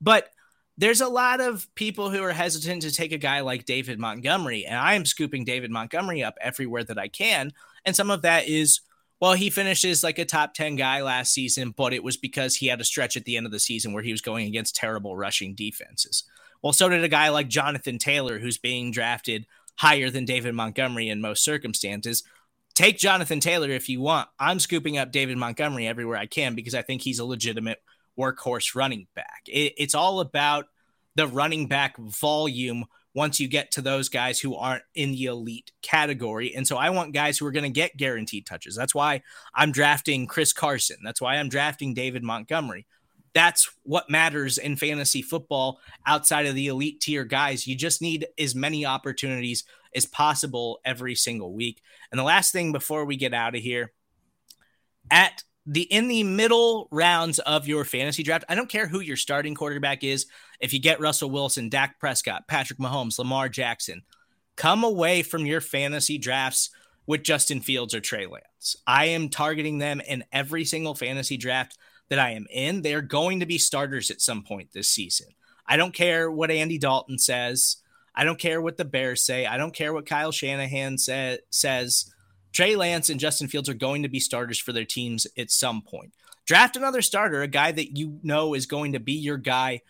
[0.00, 0.28] But
[0.76, 4.66] there's a lot of people who are hesitant to take a guy like David Montgomery,
[4.66, 7.52] and I am scooping David Montgomery up everywhere that I can.
[7.84, 8.80] And some of that is,
[9.20, 12.66] well, he finishes like a top 10 guy last season, but it was because he
[12.66, 15.16] had a stretch at the end of the season where he was going against terrible
[15.16, 16.24] rushing defenses.
[16.62, 19.46] Well, so did a guy like Jonathan Taylor, who's being drafted
[19.76, 22.22] higher than David Montgomery in most circumstances.
[22.74, 24.28] Take Jonathan Taylor if you want.
[24.38, 27.82] I'm scooping up David Montgomery everywhere I can because I think he's a legitimate
[28.18, 29.42] workhorse running back.
[29.46, 30.66] It, it's all about
[31.14, 35.70] the running back volume once you get to those guys who aren't in the elite
[35.82, 36.54] category.
[36.54, 38.74] And so I want guys who are going to get guaranteed touches.
[38.74, 39.22] That's why
[39.54, 40.96] I'm drafting Chris Carson.
[41.04, 42.86] That's why I'm drafting David Montgomery.
[43.34, 47.66] That's what matters in fantasy football outside of the elite tier guys.
[47.66, 49.64] You just need as many opportunities
[49.94, 51.80] as possible every single week.
[52.10, 53.92] And the last thing before we get out of here,
[55.10, 59.16] at the in the middle rounds of your fantasy draft, I don't care who your
[59.16, 60.26] starting quarterback is.
[60.60, 64.02] If you get Russell Wilson, Dak Prescott, Patrick Mahomes, Lamar Jackson,
[64.56, 66.70] come away from your fantasy drafts
[67.06, 68.76] with Justin Fields or Trey Lance.
[68.86, 71.76] I am targeting them in every single fantasy draft
[72.12, 72.82] that I am in.
[72.82, 75.28] They're going to be starters at some point this season.
[75.66, 77.78] I don't care what Andy Dalton says.
[78.14, 79.46] I don't care what the Bears say.
[79.46, 82.12] I don't care what Kyle Shanahan say, says.
[82.52, 85.80] Trey Lance and Justin Fields are going to be starters for their teams at some
[85.80, 86.12] point.
[86.44, 89.80] Draft another starter, a guy that you know is going to be your guy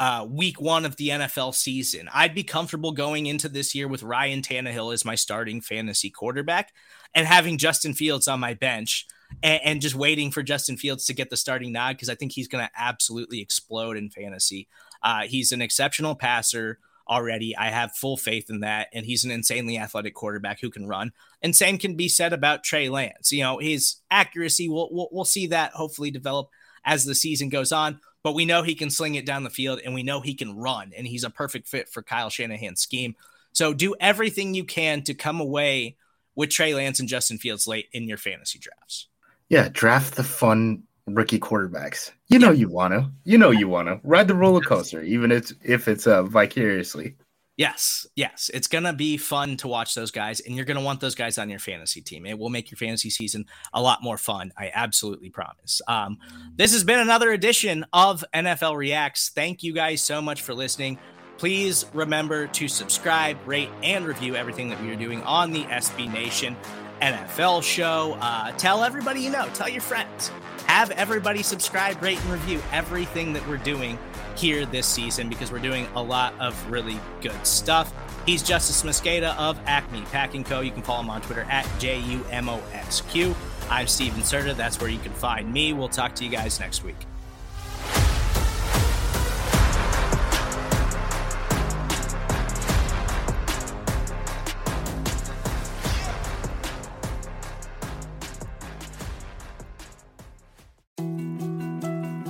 [0.00, 2.08] uh, week one of the NFL season.
[2.12, 6.72] I'd be comfortable going into this year with Ryan Tannehill as my starting fantasy quarterback
[7.14, 9.06] and having Justin Fields on my bench
[9.42, 12.32] and, and just waiting for Justin Fields to get the starting nod because I think
[12.32, 14.68] he's going to absolutely explode in fantasy.
[15.02, 17.56] Uh, he's an exceptional passer already.
[17.56, 18.88] I have full faith in that.
[18.92, 21.12] And he's an insanely athletic quarterback who can run.
[21.42, 23.32] And same can be said about Trey Lance.
[23.32, 26.48] You know, his accuracy, we'll, we'll, we'll see that hopefully develop
[26.84, 28.00] as the season goes on.
[28.22, 30.56] But we know he can sling it down the field and we know he can
[30.56, 30.92] run.
[30.96, 33.14] And he's a perfect fit for Kyle Shanahan's scheme.
[33.52, 35.96] So do everything you can to come away
[36.34, 39.08] with Trey Lance and Justin Fields late in your fantasy drafts.
[39.48, 42.10] Yeah, draft the fun rookie quarterbacks.
[42.28, 42.60] You know yeah.
[42.60, 43.10] you want to.
[43.24, 47.16] You know you want to ride the roller coaster, even if if it's uh, vicariously.
[47.56, 51.16] Yes, yes, it's gonna be fun to watch those guys, and you're gonna want those
[51.16, 52.24] guys on your fantasy team.
[52.24, 54.52] It will make your fantasy season a lot more fun.
[54.56, 55.82] I absolutely promise.
[55.88, 56.18] Um,
[56.54, 59.30] this has been another edition of NFL Reacts.
[59.30, 60.98] Thank you guys so much for listening.
[61.36, 66.12] Please remember to subscribe, rate, and review everything that we are doing on the SB
[66.12, 66.56] Nation
[67.00, 68.16] NFL show.
[68.20, 69.48] Uh, tell everybody you know.
[69.54, 70.30] Tell your friends
[70.68, 73.98] have everybody subscribe, rate, and review everything that we're doing
[74.36, 77.92] here this season because we're doing a lot of really good stuff.
[78.26, 80.60] He's Justis Mosqueda of Acme Packing Co.
[80.60, 83.34] You can follow him on Twitter at J U M O S Q.
[83.70, 84.54] I'm Stephen Serda.
[84.54, 85.72] That's where you can find me.
[85.72, 86.96] We'll talk to you guys next week.